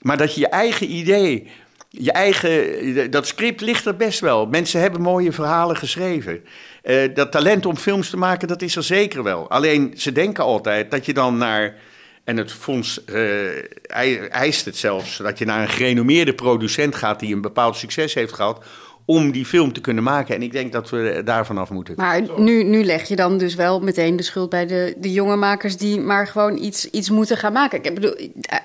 [0.00, 1.50] Maar dat je je eigen idee,
[1.88, 4.46] je eigen, dat script ligt er best wel.
[4.46, 6.44] Mensen hebben mooie verhalen geschreven.
[6.84, 9.50] Uh, dat talent om films te maken, dat is er zeker wel.
[9.50, 11.76] Alleen ze denken altijd dat je dan naar.
[12.24, 17.34] En het fonds uh, eist het zelfs dat je naar een gerenommeerde producent gaat die
[17.34, 18.64] een bepaald succes heeft gehad
[19.04, 20.34] om die film te kunnen maken.
[20.34, 21.94] En ik denk dat we daar vanaf moeten.
[21.96, 25.36] Maar nu, nu leg je dan dus wel meteen de schuld bij de, de jonge
[25.36, 27.82] makers die maar gewoon iets, iets moeten gaan maken.
[27.82, 28.14] Ik bedoel,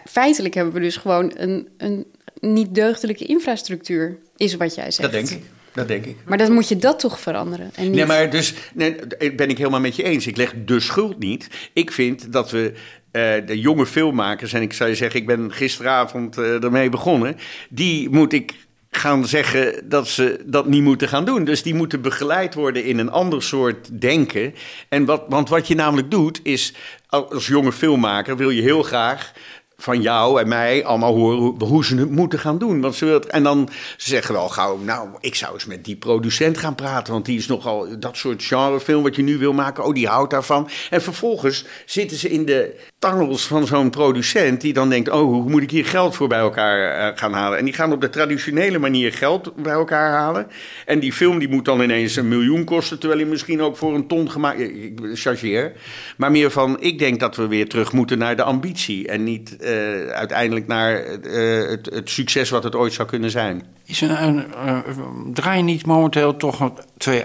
[0.05, 2.05] feitelijk hebben we dus gewoon een, een
[2.39, 5.01] niet deugdelijke infrastructuur, is wat jij zegt.
[5.01, 5.41] Dat denk ik.
[5.73, 6.17] Dat denk ik.
[6.25, 7.69] Maar dan moet je dat toch veranderen.
[7.75, 7.93] En niet...
[7.93, 8.95] Nee, maar dus nee,
[9.35, 10.27] ben ik helemaal met je eens.
[10.27, 11.47] Ik leg de schuld niet.
[11.73, 12.73] Ik vind dat we
[13.11, 17.35] uh, de jonge filmmakers, en ik zou je zeggen, ik ben gisteravond uh, ermee begonnen,
[17.69, 18.53] die moet ik
[18.97, 21.43] gaan zeggen dat ze dat niet moeten gaan doen.
[21.43, 24.53] Dus die moeten begeleid worden in een ander soort denken.
[24.89, 26.73] En wat, want wat je namelijk doet, is
[27.09, 29.33] als jonge filmmaker wil je heel graag
[29.77, 32.81] van jou en mij allemaal horen hoe, ze het moeten gaan doen.
[32.81, 35.95] Want ze wil en dan ze zeggen wel gauw, nou, ik zou eens met die
[35.95, 37.13] producent gaan praten.
[37.13, 39.83] Want die is nogal dat soort genrefilm wat je nu wil maken.
[39.83, 40.69] Oh, die houdt daarvan.
[40.89, 45.49] En vervolgens zitten ze in de tangels van zo'n producent die dan denkt: oh, hoe
[45.49, 47.57] moet ik hier geld voor bij elkaar uh, gaan halen?
[47.57, 50.47] En die gaan op de traditionele manier geld bij elkaar halen.
[50.85, 53.95] En die film die moet dan ineens een miljoen kosten, terwijl hij misschien ook voor
[53.95, 54.59] een ton gemaakt.
[54.59, 55.71] Ik chargeer.
[56.17, 59.57] Maar meer van: ik denk dat we weer terug moeten naar de ambitie en niet
[59.59, 59.69] uh,
[60.07, 63.63] uiteindelijk naar uh, het, succes wat het ooit zou kunnen zijn.
[63.85, 67.23] Is een, een, draai niet momenteel toch twee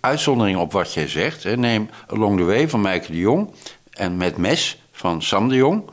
[0.00, 1.42] uitzonderingen op wat jij zegt?
[1.42, 1.56] Hè?
[1.56, 3.50] Neem Along the Way van Mijke de Jong
[3.90, 5.90] en Met Mes van Sam de Jong.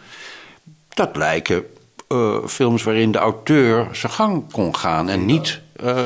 [0.90, 1.66] Dat lijken
[2.10, 6.06] uh, films waarin de auteur zijn gang kon gaan en niet uh,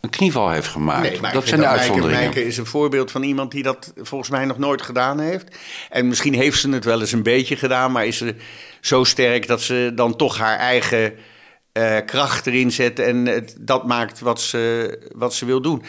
[0.00, 1.10] een knieval heeft gemaakt.
[1.10, 2.20] Nee, maar dat zijn de uitzonderingen.
[2.20, 5.56] Mijke is een voorbeeld van iemand die dat volgens mij nog nooit gedaan heeft.
[5.90, 8.34] En misschien heeft ze het wel eens een beetje gedaan, maar is ze
[8.80, 11.14] zo sterk dat ze dan toch haar eigen
[11.72, 15.82] uh, kracht erin zet en het, dat maakt wat ze, wat ze wil doen.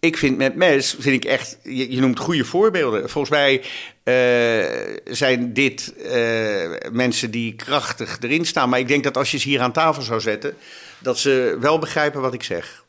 [0.00, 3.10] Ik vind met mes, vind ik echt, je, je noemt goede voorbeelden.
[3.10, 3.62] Volgens mij
[4.04, 8.68] uh, zijn dit uh, mensen die krachtig erin staan.
[8.68, 10.54] Maar ik denk dat als je ze hier aan tafel zou zetten,
[10.98, 12.84] dat ze wel begrijpen wat ik zeg.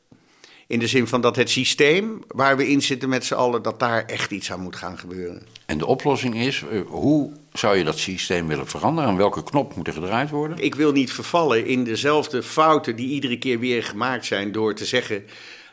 [0.68, 3.80] In de zin van dat het systeem waar we in zitten met z'n allen, dat
[3.80, 5.42] daar echt iets aan moet gaan gebeuren.
[5.66, 9.10] En de oplossing is, hoe zou je dat systeem willen veranderen?
[9.10, 10.58] En welke knop moet er gedraaid worden?
[10.58, 14.86] Ik wil niet vervallen in dezelfde fouten die iedere keer weer gemaakt zijn door te
[14.86, 15.24] zeggen.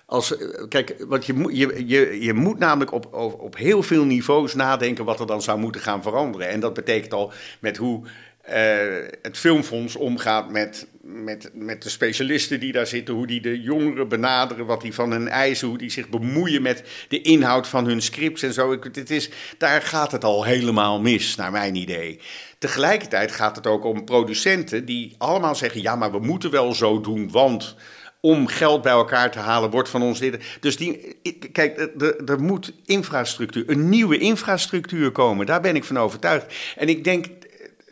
[0.06, 0.34] Als,
[0.68, 5.04] kijk, want je, je, je, je moet namelijk op, op, op heel veel niveaus nadenken
[5.04, 6.48] wat er dan zou moeten gaan veranderen.
[6.48, 8.02] En dat betekent al met hoe
[8.48, 8.54] uh,
[9.22, 14.08] het Filmfonds omgaat met, met, met de specialisten die daar zitten, hoe die de jongeren
[14.08, 18.02] benaderen, wat die van hen eisen, hoe die zich bemoeien met de inhoud van hun
[18.02, 18.78] scripts en zo.
[18.92, 22.20] Het is, daar gaat het al helemaal mis, naar mijn idee.
[22.58, 27.00] Tegelijkertijd gaat het ook om producenten die allemaal zeggen: ja, maar we moeten wel zo
[27.00, 27.76] doen, want
[28.26, 30.38] om geld bij elkaar te halen, wordt van ons dit.
[30.60, 31.16] Dus die,
[31.52, 31.90] kijk,
[32.26, 35.46] er, moet infrastructuur, een nieuwe infrastructuur komen.
[35.46, 36.54] Daar ben ik van overtuigd.
[36.76, 37.26] En ik denk,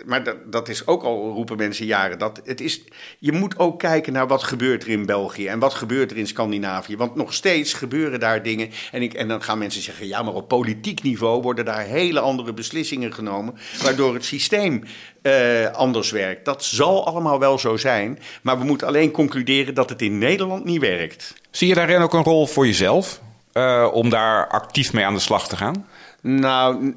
[0.07, 2.81] maar dat, dat is ook al, roepen mensen jaren, dat het is,
[3.19, 6.27] je moet ook kijken naar wat gebeurt er in België en wat gebeurt er in
[6.27, 6.97] Scandinavië.
[6.97, 8.71] Want nog steeds gebeuren daar dingen.
[8.93, 12.21] En, ik, en dan gaan mensen zeggen, ja, maar op politiek niveau worden daar hele
[12.21, 14.83] andere beslissingen genomen, waardoor het systeem
[15.23, 16.45] uh, anders werkt.
[16.45, 20.65] Dat zal allemaal wel zo zijn, maar we moeten alleen concluderen dat het in Nederland
[20.65, 21.35] niet werkt.
[21.51, 23.21] Zie je daarin ook een rol voor jezelf,
[23.53, 25.87] uh, om daar actief mee aan de slag te gaan?
[26.27, 26.95] Nou,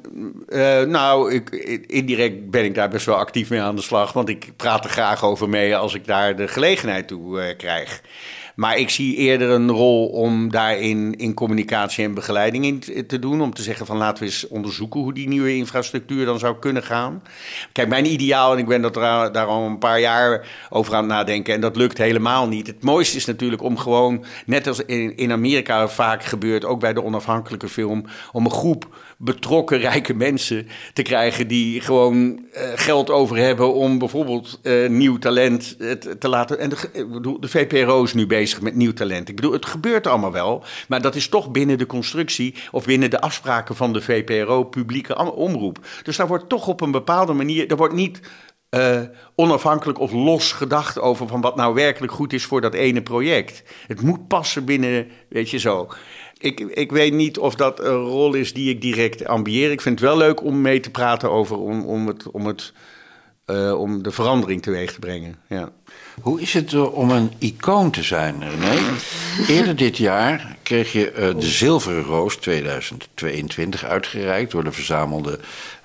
[0.48, 1.50] uh, nou ik,
[1.86, 4.12] indirect ben ik daar best wel actief mee aan de slag.
[4.12, 8.02] Want ik praat er graag over mee als ik daar de gelegenheid toe uh, krijg.
[8.56, 13.40] Maar ik zie eerder een rol om daarin in communicatie en begeleiding in te doen.
[13.40, 16.82] Om te zeggen van laten we eens onderzoeken hoe die nieuwe infrastructuur dan zou kunnen
[16.82, 17.22] gaan.
[17.72, 21.12] Kijk, mijn ideaal, en ik ben dat daar, al een paar jaar over aan het
[21.12, 21.54] nadenken.
[21.54, 22.66] En dat lukt helemaal niet.
[22.66, 24.80] Het mooiste is natuurlijk om gewoon, net als
[25.16, 28.86] in Amerika vaak gebeurt, ook bij de onafhankelijke film, om een groep
[29.20, 35.18] betrokken rijke mensen te krijgen die gewoon uh, geld over hebben om bijvoorbeeld uh, nieuw
[35.18, 36.58] talent uh, te laten.
[36.58, 39.28] En de, de VPRO is nu bezig met nieuw talent.
[39.28, 43.10] Ik bedoel, het gebeurt allemaal wel, maar dat is toch binnen de constructie of binnen
[43.10, 45.86] de afspraken van de VPRO publieke omroep.
[46.02, 48.20] Dus daar wordt toch op een bepaalde manier, er wordt niet
[49.34, 53.62] onafhankelijk of los gedacht over van wat nou werkelijk goed is voor dat ene project.
[53.86, 55.88] Het moet passen binnen, weet je zo
[56.38, 59.70] ik, ik weet niet of dat een rol is die ik direct ambieer.
[59.70, 62.72] Ik vind het wel leuk om mee te praten over om, om, het, om, het,
[63.46, 65.36] uh, om de verandering teweeg te brengen.
[65.48, 65.72] Ja.
[66.20, 68.78] Hoe is het uh, om een icoon te zijn, René?
[69.48, 75.40] Eerder dit jaar kreeg je uh, de Zilveren Roos 2022 uitgereikt door de verzamelde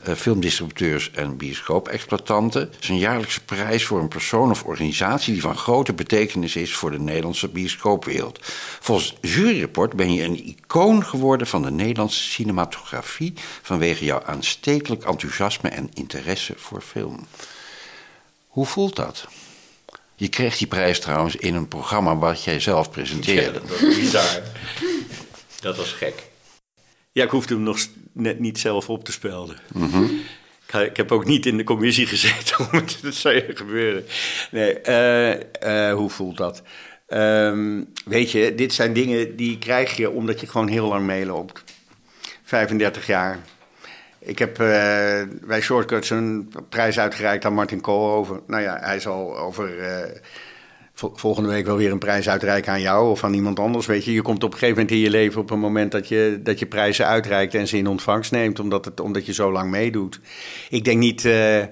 [0.07, 2.61] uh, filmdistributeurs en bioscoopexploitanten.
[2.61, 6.75] Het is een jaarlijkse prijs voor een persoon of organisatie die van grote betekenis is
[6.75, 8.39] voor de Nederlandse bioscoopwereld.
[8.79, 15.69] Volgens juryrapport ben je een icoon geworden van de Nederlandse cinematografie vanwege jouw aanstekelijk enthousiasme
[15.69, 17.27] en interesse voor film.
[18.47, 19.27] Hoe voelt dat?
[20.23, 23.41] Je kreeg die prijs trouwens in een programma wat jij zelf presenteerde.
[23.41, 24.41] Ja, dat was bizar.
[25.61, 26.23] dat was gek.
[27.11, 27.79] Ja, ik hoefde hem nog
[28.11, 29.57] net niet zelf op te spelden.
[29.73, 30.21] Mm -hmm.
[30.67, 34.05] ik, ik, heb ook niet in de commissie gezeten om het te zeggen gebeuren.
[34.51, 35.29] Nee, uh,
[35.63, 36.61] uh, hoe voelt dat?
[37.07, 41.63] Um, weet je, dit zijn dingen die krijg je omdat je gewoon heel lang meeloopt.
[42.43, 43.39] 35 jaar.
[44.25, 44.67] Ik heb uh,
[45.47, 48.41] bij Shortcuts een prijs uitgereikt aan Martin Koolhoven.
[48.47, 50.15] Nou ja, hij zal over uh,
[50.93, 53.85] volgende week wel weer een prijs uitreiken aan jou of aan iemand anders.
[53.85, 56.07] Weet je, je komt op een gegeven moment in je leven op een moment dat
[56.07, 59.51] je, dat je prijzen uitreikt en ze in ontvangst neemt, omdat, het, omdat je zo
[59.51, 60.19] lang meedoet.
[60.69, 61.23] Ik denk niet.
[61.23, 61.63] Uh,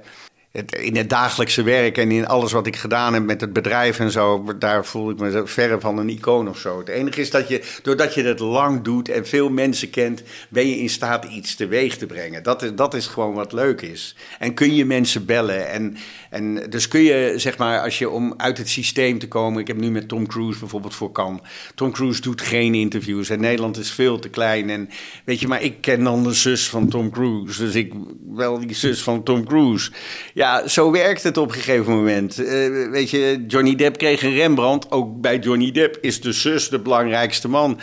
[0.69, 4.11] in het dagelijkse werk en in alles wat ik gedaan heb met het bedrijf en
[4.11, 6.77] zo, daar voel ik me verre van een icoon of zo.
[6.77, 10.67] Het enige is dat je, doordat je het lang doet en veel mensen kent, ben
[10.67, 12.43] je in staat iets teweeg te brengen.
[12.43, 14.15] Dat is, dat is gewoon wat leuk is.
[14.39, 15.69] En kun je mensen bellen.
[15.69, 15.97] En,
[16.29, 19.61] en dus kun je, zeg maar, als je om uit het systeem te komen.
[19.61, 21.41] Ik heb nu met Tom Cruise bijvoorbeeld voor kan.
[21.75, 24.69] Tom Cruise doet geen interviews en Nederland is veel te klein.
[24.69, 24.89] En
[25.25, 27.65] weet je, maar ik ken dan de zus van Tom Cruise.
[27.65, 27.93] Dus ik
[28.35, 29.91] wel die zus van Tom Cruise.
[30.33, 32.39] Ja, zo werkt het op een gegeven moment.
[32.39, 32.47] Uh,
[32.91, 34.91] weet je, Johnny Depp kreeg een Rembrandt.
[34.91, 37.79] Ook bij Johnny Depp is de zus de belangrijkste man.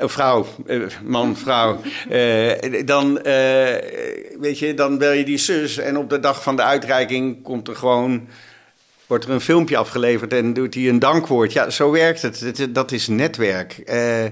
[0.00, 1.80] Uh, vrouw, uh, man, vrouw.
[2.84, 3.14] dan,
[4.40, 5.78] weet je, dan bel je die zus.
[5.78, 8.28] En op de dag van de uitreiking komt er gewoon
[9.10, 11.52] wordt er een filmpje afgeleverd en doet hij een dankwoord.
[11.52, 12.68] Ja, zo werkt het.
[12.70, 13.82] Dat is netwerk.
[13.86, 14.24] Uh,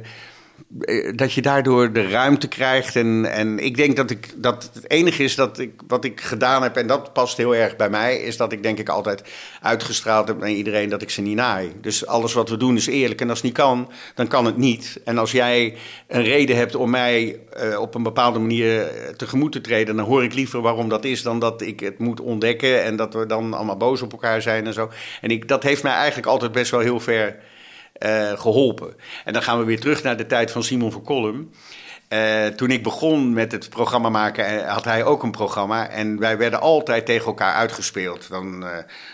[1.15, 2.97] dat je daardoor de ruimte krijgt.
[2.97, 6.63] En, en ik denk dat, ik, dat het enige is dat ik, wat ik gedaan
[6.63, 9.23] heb, en dat past heel erg bij mij, is dat ik denk ik altijd
[9.63, 11.73] uitgestraald heb naar iedereen dat ik ze niet naai.
[11.81, 13.21] Dus alles wat we doen is eerlijk.
[13.21, 15.01] En als het niet kan, dan kan het niet.
[15.05, 15.75] En als jij
[16.07, 20.25] een reden hebt om mij uh, op een bepaalde manier tegemoet te treden, dan hoor
[20.25, 23.55] ik liever waarom dat is dan dat ik het moet ontdekken en dat we dan
[23.55, 24.91] allemaal boos op elkaar zijn en zo.
[25.21, 27.37] En ik, dat heeft mij eigenlijk altijd best wel heel ver
[28.39, 28.95] geholpen.
[29.25, 31.51] En dan gaan we weer terug naar de tijd van Simon van Kolm.
[32.09, 35.89] Uh, toen ik begon met het programma maken, had hij ook een programma.
[35.89, 38.29] En wij werden altijd tegen elkaar uitgespeeld.
[38.29, 38.69] Dan uh,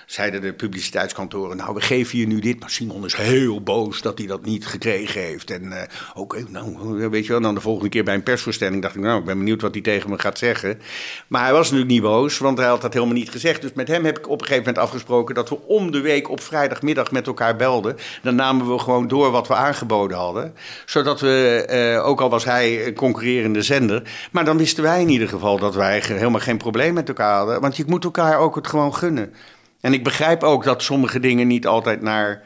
[0.07, 2.61] zeiden de publiciteitskantoren: Nou, we geven je nu dit.
[2.61, 5.51] Maar Simon is heel boos dat hij dat niet gekregen heeft.
[5.51, 5.83] En uh,
[6.15, 7.41] oké, nou, weet je wel.
[7.41, 9.83] Dan de volgende keer bij een persvoorstelling dacht ik: Nou, ik ben benieuwd wat hij
[9.83, 10.81] tegen me gaat zeggen.
[11.27, 13.63] Maar hij was natuurlijk niet boos, want hij had dat helemaal niet gezegd.
[13.63, 16.31] Dus met hem heb ik op een gegeven moment afgesproken dat we om de week
[16.31, 17.97] op vrijdagmiddag met elkaar belden.
[18.23, 20.55] Dan namen we gewoon door wat we aangeboden hadden.
[20.87, 24.03] Zodat we, ook al was hij concurrerende zender.
[24.33, 27.61] Maar dan wisten wij in ieder geval dat wij helemaal geen probleem met elkaar hadden.
[27.61, 29.35] Want je moet elkaar ook het gewoon gunnen.
[29.81, 32.43] En ik begrijp ook dat sommige dingen niet altijd naar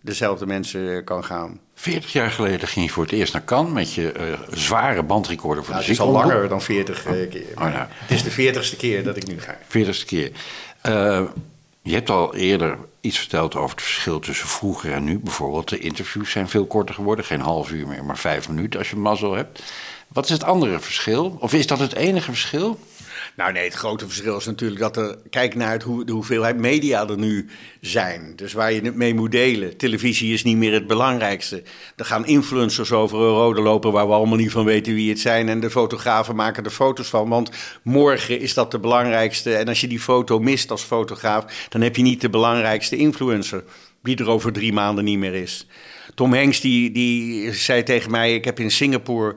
[0.00, 1.60] dezelfde mensen kan gaan.
[1.74, 5.64] 40 jaar geleden ging je voor het eerst naar Cannes met je uh, zware bandrecorder
[5.64, 7.42] voor nou, de Het is al langer dan 40 uh, keer.
[7.54, 7.86] Oh, nou.
[7.88, 9.56] Het is de 40ste keer dat ik nu ga.
[9.62, 10.30] 40ste keer.
[10.88, 11.22] Uh,
[11.82, 15.18] je hebt al eerder iets verteld over het verschil tussen vroeger en nu.
[15.18, 17.24] Bijvoorbeeld, de interviews zijn veel korter geworden.
[17.24, 19.62] Geen half uur meer, maar vijf minuten als je mazzel hebt.
[20.08, 21.36] Wat is het andere verschil?
[21.40, 22.78] Of is dat het enige verschil?
[23.40, 25.18] Nou nee, het grote verschil is natuurlijk dat er...
[25.30, 27.48] Kijk naar het, hoe, de hoeveelheid media er nu
[27.80, 28.32] zijn.
[28.36, 29.76] Dus waar je het mee moet delen.
[29.76, 31.62] Televisie is niet meer het belangrijkste.
[31.96, 35.48] Er gaan influencers over rode lopen waar we allemaal niet van weten wie het zijn.
[35.48, 37.28] En de fotografen maken er foto's van.
[37.28, 37.50] Want
[37.82, 39.54] morgen is dat de belangrijkste.
[39.54, 43.64] En als je die foto mist als fotograaf, dan heb je niet de belangrijkste influencer.
[44.02, 45.66] Wie er over drie maanden niet meer is.
[46.14, 49.36] Tom Hanks die, die zei tegen mij: Ik heb in Singapore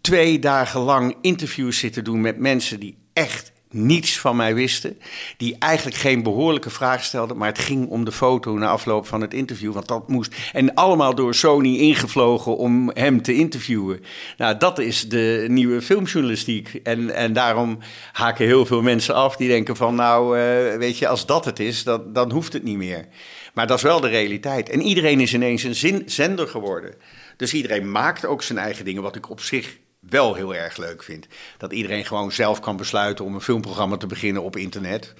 [0.00, 4.98] twee dagen lang interviews zitten doen met mensen die echt niets van mij wisten.
[5.36, 7.36] Die eigenlijk geen behoorlijke vraag stelden.
[7.36, 9.72] Maar het ging om de foto na afloop van het interview.
[9.72, 10.34] Want dat moest.
[10.52, 14.04] En allemaal door Sony ingevlogen om hem te interviewen.
[14.36, 16.80] Nou, dat is de nieuwe filmjournalistiek.
[16.82, 17.78] En, en daarom
[18.12, 19.94] haken heel veel mensen af die denken van.
[19.94, 23.06] Nou, uh, weet je, als dat het is, dat, dan hoeft het niet meer.
[23.54, 24.68] Maar dat is wel de realiteit.
[24.68, 26.94] En iedereen is ineens een zender geworden.
[27.36, 29.76] Dus iedereen maakt ook zijn eigen dingen, wat ik op zich
[30.08, 31.26] wel heel erg leuk vind.
[31.58, 35.14] Dat iedereen gewoon zelf kan besluiten om een filmprogramma te beginnen op internet.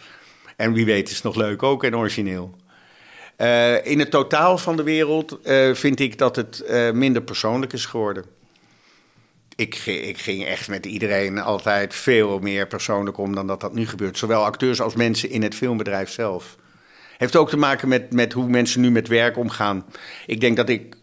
[0.57, 2.57] En wie weet is het nog leuk ook en origineel.
[3.39, 7.73] Uh, in het totaal van de wereld uh, vind ik dat het uh, minder persoonlijk
[7.73, 8.25] is geworden.
[9.57, 13.87] Ik, ik, ging echt met iedereen altijd veel meer persoonlijk om dan dat dat nu
[13.87, 14.19] gebeurt.
[14.19, 16.57] Zowel acteurs als mensen in het filmbedrijf zelf.
[17.19, 19.87] Heeft ook te maken met, met hoe mensen nu met werk omgaan.
[20.27, 20.97] Ik denk dat ik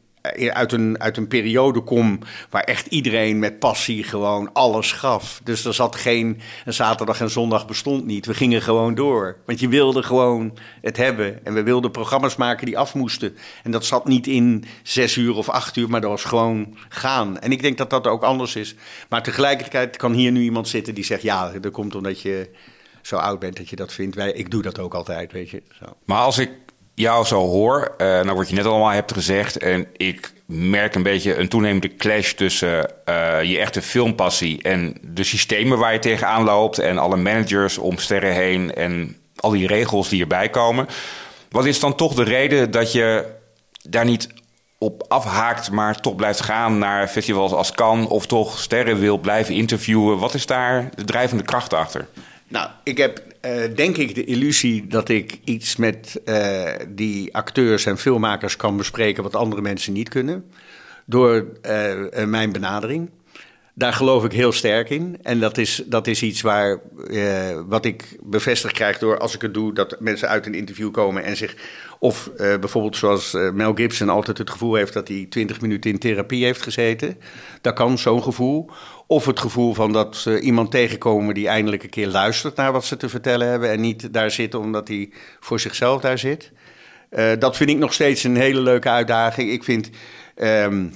[0.49, 2.19] uit een, uit een periode kom
[2.49, 5.41] waar echt iedereen met passie gewoon alles gaf.
[5.43, 8.25] Dus er zat geen een zaterdag en zondag bestond niet.
[8.25, 9.37] We gingen gewoon door.
[9.45, 11.45] Want je wilde gewoon het hebben.
[11.45, 13.37] En we wilden programma's maken die af moesten.
[13.63, 17.39] En dat zat niet in zes uur of acht uur, maar dat was gewoon gaan.
[17.39, 18.75] En ik denk dat dat ook anders is.
[19.09, 22.49] Maar tegelijkertijd kan hier nu iemand zitten die zegt: ja, dat komt omdat je
[23.01, 24.15] zo oud bent dat je dat vindt.
[24.15, 25.63] Wij, ik doe dat ook altijd, weet je.
[25.79, 25.85] Zo.
[26.05, 26.49] Maar als ik
[27.01, 29.57] jou zo hoor, uh, nou wat je net allemaal hebt gezegd...
[29.57, 34.61] en ik merk een beetje een toenemende clash tussen uh, je echte filmpassie...
[34.61, 36.79] en de systemen waar je tegenaan loopt...
[36.79, 40.87] en alle managers om sterren heen en al die regels die erbij komen.
[41.49, 43.25] Wat is dan toch de reden dat je
[43.89, 44.27] daar niet
[44.77, 45.71] op afhaakt...
[45.71, 48.07] maar toch blijft gaan naar festivals als Cannes...
[48.07, 50.17] of toch sterren wil blijven interviewen?
[50.17, 52.07] Wat is daar de drijvende kracht achter?
[52.51, 57.85] Nou, ik heb uh, denk ik de illusie dat ik iets met uh, die acteurs
[57.85, 60.45] en filmmakers kan bespreken wat andere mensen niet kunnen.
[61.05, 63.09] Door uh, mijn benadering.
[63.73, 65.17] Daar geloof ik heel sterk in.
[65.21, 66.79] En dat is, dat is iets waar,
[67.67, 71.23] wat ik bevestigd krijg door als ik het doe, dat mensen uit een interview komen
[71.23, 71.55] en zich,
[71.99, 76.45] of bijvoorbeeld zoals Mel Gibson altijd het gevoel heeft dat hij twintig minuten in therapie
[76.45, 77.17] heeft gezeten.
[77.61, 78.69] Dat kan zo'n gevoel.
[79.07, 82.85] Of het gevoel van dat ze iemand tegenkomen die eindelijk een keer luistert naar wat
[82.85, 83.71] ze te vertellen hebben.
[83.71, 86.51] En niet daar zit omdat hij voor zichzelf daar zit.
[87.39, 89.51] Dat vind ik nog steeds een hele leuke uitdaging.
[89.51, 89.89] Ik vind.
[90.35, 90.91] Um,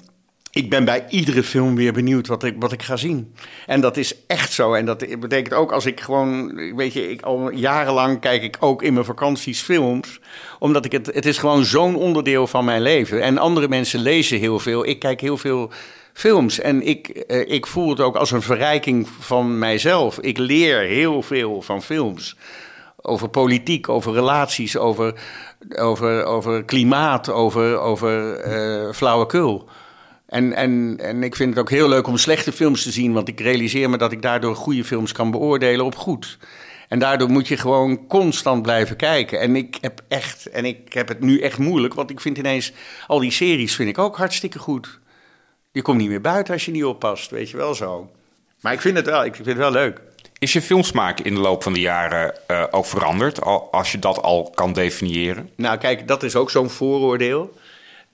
[0.56, 3.36] ik ben bij iedere film weer benieuwd wat ik, wat ik ga zien.
[3.66, 4.74] En dat is echt zo.
[4.74, 8.82] En dat betekent ook als ik gewoon, weet je, ik, al jarenlang kijk ik ook
[8.82, 10.20] in mijn vakanties films.
[10.60, 13.22] Omdat ik het, het is gewoon zo'n onderdeel van mijn leven.
[13.22, 14.86] En andere mensen lezen heel veel.
[14.86, 15.72] Ik kijk heel veel
[16.14, 16.60] films.
[16.60, 20.20] En ik, uh, ik voel het ook als een verrijking van mijzelf.
[20.20, 22.38] Ik leer heel veel van films.
[23.02, 25.14] Over politiek, over relaties, over,
[25.78, 29.70] over, over klimaat, over, over uh, flauwekul.
[30.36, 33.28] En, en, en ik vind het ook heel leuk om slechte films te zien, want
[33.28, 36.38] ik realiseer me dat ik daardoor goede films kan beoordelen op goed.
[36.88, 39.40] En daardoor moet je gewoon constant blijven kijken.
[39.40, 42.74] En ik heb echt, en ik heb het nu echt moeilijk, want ik vind ineens
[43.08, 45.00] al die series vind ik ook hartstikke goed.
[45.72, 48.12] Je komt niet meer buiten als je niet oppast, weet je wel zo.
[48.62, 50.02] Maar ik vind het wel, ik vind het wel leuk.
[50.40, 54.22] Is je filmsmaak in de loop van de jaren uh, ook veranderd, als je dat
[54.22, 55.50] al kan definiëren?
[55.56, 57.54] Nou, kijk, dat is ook zo'n vooroordeel.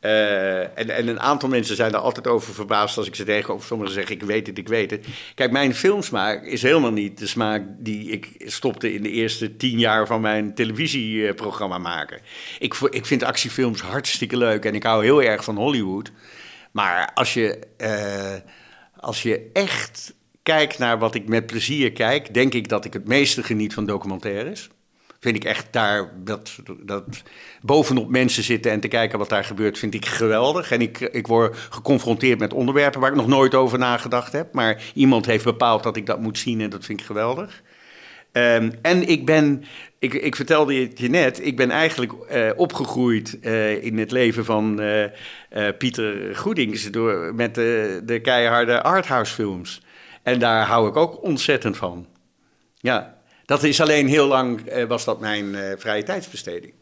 [0.02, 3.64] Uh, en, en, een aantal mensen zijn er altijd over verbaasd als ik ze tegenkomen.
[3.64, 5.06] Sommigen zeggen, ik weet het, ik weet het.
[5.36, 9.80] Kijk, mijn filmsmaak is helemaal niet de smaak die ik stopte in de eerste tien
[9.80, 12.20] jaar van mijn televisieprogramma maken.
[12.60, 16.12] Ik, ik vind actiefilms hartstikke leuk en ik hou heel erg van Hollywood.
[16.72, 18.52] Maar als je, uh,
[18.96, 23.08] als je echt kijkt naar wat ik met plezier kijk, denk ik dat ik het
[23.08, 24.70] meeste geniet van documentaires.
[25.22, 27.04] Vind ik echt daar dat, dat
[27.62, 30.72] bovenop mensen zitten en te kijken wat daar gebeurt, vind ik geweldig.
[30.72, 34.54] En ik, ik word geconfronteerd met onderwerpen waar ik nog nooit over nagedacht heb.
[34.54, 37.62] Maar iemand heeft bepaald dat ik dat moet zien en dat vind ik geweldig.
[38.32, 39.64] Um, en ik ben,
[40.00, 44.46] ik, ik vertelde het je net, ik ben eigenlijk uh, opgegroeid uh, in het leven
[44.46, 45.06] van uh,
[45.78, 49.82] Pieter Goedings door, met de, de keiharde arthouse films.
[50.24, 52.08] En daar hou ik ook ontzettend van.
[52.80, 53.21] Ja,
[53.52, 56.74] dat is alleen heel lang, was dat mijn vrije tijdsbesteding.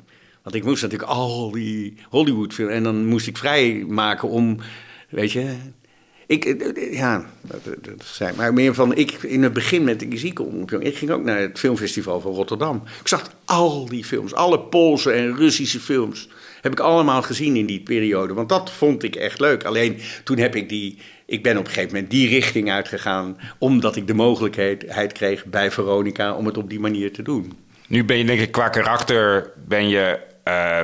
[0.44, 4.58] Want ik moest natuurlijk al die Hollywood films en dan moest ik vrij maken om,
[5.10, 5.56] weet je,
[6.26, 8.36] Ik, eh, ja, dat, zijn.
[8.36, 11.60] Maar meer van, ik in het begin met de ziekenomroep, ik ging ook naar het
[11.60, 12.84] filmfestival van Rotterdam.
[13.00, 16.30] Ik zag al die films, alle Poolse en Russische films,
[16.62, 18.34] heb ik allemaal gezien in die periode.
[18.34, 19.64] Want dat vond ik echt leuk.
[19.64, 23.96] Alleen toen heb ik die, ik ben op een gegeven moment die richting uitgegaan, omdat
[23.96, 27.54] ik de mogelijkheid kreeg bij Veronica om het op die manier te doen.
[27.88, 30.82] Nu ben je denk ik qua karakter, ben je uh,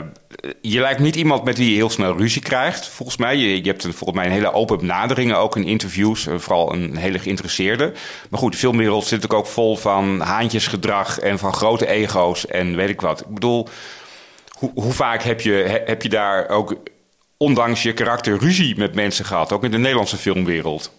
[0.62, 3.38] je lijkt niet iemand met wie je heel snel ruzie krijgt, volgens mij.
[3.38, 6.28] Je, je hebt een, volgens mij een hele open benadering, ook in interviews.
[6.28, 7.94] Uh, vooral een hele geïnteresseerde.
[8.30, 12.90] Maar goed, de filmwereld zit ook vol van haantjesgedrag en van grote ego's en weet
[12.90, 13.22] ik wat.
[13.22, 13.68] Ik bedoel,
[14.56, 16.76] hoe, hoe vaak heb je, heb je daar ook,
[17.38, 19.52] ondanks je karakter, ruzie met mensen gehad?
[19.52, 20.92] Ook in de Nederlandse filmwereld?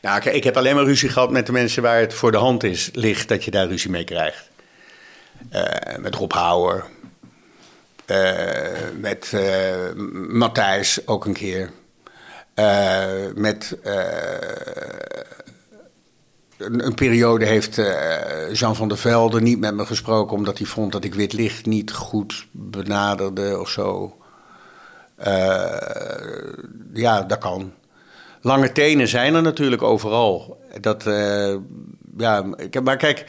[0.00, 2.64] Nou, ik heb alleen maar ruzie gehad met de mensen waar het voor de hand
[2.64, 4.50] is, ligt dat je daar ruzie mee krijgt.
[5.52, 5.62] Uh,
[5.98, 6.84] met Rob Houwer,
[8.06, 8.18] uh,
[8.98, 9.92] met uh,
[10.28, 11.70] Matthijs ook een keer.
[13.34, 13.78] Met
[16.64, 17.80] een, periode heeft
[18.52, 21.66] Jean van der Velde niet met me gesproken omdat hij vond dat ik wit licht
[21.66, 24.16] niet goed benaderde of zo.
[26.92, 27.72] ja, dat kan.
[28.40, 30.60] Lange tenen zijn er natuurlijk overal.
[30.80, 31.04] Dat,
[32.16, 32.44] ja,
[32.82, 33.24] maar kijk,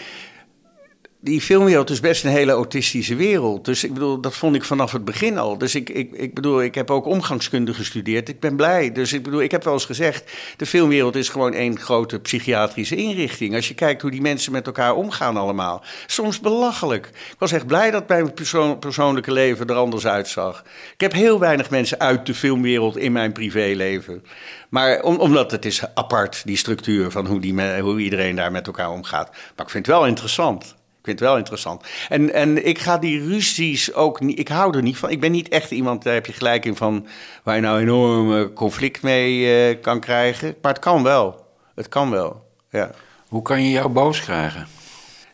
[1.23, 3.65] die filmwereld is best een hele autistische wereld.
[3.65, 5.57] Dus ik bedoel, dat vond ik vanaf het begin al.
[5.57, 8.29] Dus ik, ik, ik bedoel, ik heb ook omgangskunde gestudeerd.
[8.29, 8.91] Ik ben blij.
[8.91, 10.31] Dus ik bedoel, ik heb wel eens gezegd...
[10.57, 13.55] de filmwereld is gewoon één grote psychiatrische inrichting.
[13.55, 15.83] Als je kijkt hoe die mensen met elkaar omgaan allemaal.
[16.05, 17.07] Soms belachelijk.
[17.07, 20.63] Ik was echt blij dat mijn persoon, persoonlijke leven er anders uitzag.
[20.93, 24.23] Ik heb heel weinig mensen uit de filmwereld in mijn privéleven.
[24.69, 28.67] Maar om, omdat het is apart, die structuur van hoe, die, hoe iedereen daar met
[28.67, 29.29] elkaar omgaat.
[29.29, 30.75] Maar ik vind het wel interessant.
[31.03, 31.83] Ik vind het wel interessant.
[32.09, 34.39] En, en ik ga die ruzies ook niet.
[34.39, 35.09] Ik hou er niet van.
[35.09, 37.07] Ik ben niet echt iemand, daar heb je gelijk in van.
[37.43, 40.55] waar je nou enorm conflict mee uh, kan krijgen.
[40.61, 41.45] Maar het kan wel.
[41.75, 42.45] Het kan wel.
[42.69, 42.91] Ja.
[43.27, 44.67] Hoe kan je jou boos krijgen?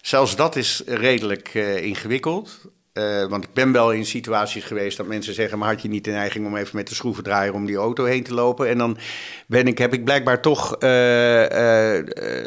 [0.01, 2.61] Zelfs dat is redelijk uh, ingewikkeld.
[2.93, 6.03] Uh, want ik ben wel in situaties geweest dat mensen zeggen: maar had je niet
[6.03, 8.70] de neiging om even met de schroevendraaier om die auto heen te lopen?
[8.70, 8.97] En dan
[9.47, 10.76] ben ik, heb ik blijkbaar toch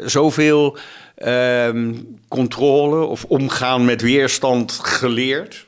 [0.05, 0.77] zoveel
[2.27, 5.67] controle of omgaan met weerstand geleerd.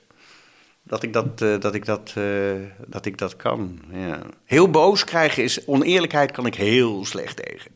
[0.84, 2.54] Dat ik dat, uh, dat, ik dat, uh,
[2.88, 3.80] dat, ik dat kan.
[3.92, 4.20] Ja.
[4.46, 5.66] Heel boos krijgen is.
[5.66, 7.72] Oneerlijkheid kan ik heel slecht tegen.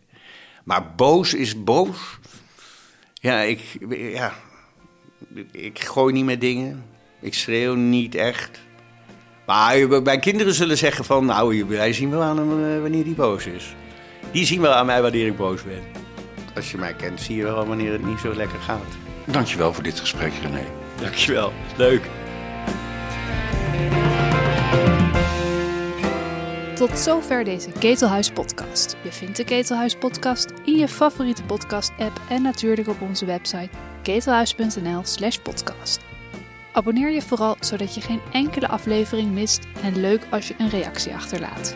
[0.63, 2.20] Maar boos is boos.
[3.13, 4.34] Ja, ik, ja,
[5.51, 6.86] ik gooi niet met dingen.
[7.22, 8.59] Ik schreeuw niet echt.
[9.45, 11.26] Maar mijn kinderen zullen zeggen van...
[11.26, 13.76] nou, wij zien wel aan hem eh, wanneer hij boos is.
[14.32, 16.09] Die zien wel aan mij wanneer ik boos ben
[16.55, 18.97] als je mij kent, zie je wel wanneer het niet zo lekker gaat.
[19.25, 20.65] Dankjewel voor dit gesprek, René.
[21.01, 21.53] Dankjewel.
[21.77, 22.09] Leuk.
[26.75, 28.97] Tot zover deze Ketelhuis podcast.
[29.03, 33.69] Je vindt de Ketelhuis podcast in je favoriete podcast app en natuurlijk op onze website
[34.01, 35.99] ketelhuis.nl/podcast.
[36.71, 41.13] Abonneer je vooral zodat je geen enkele aflevering mist en leuk als je een reactie
[41.13, 41.75] achterlaat.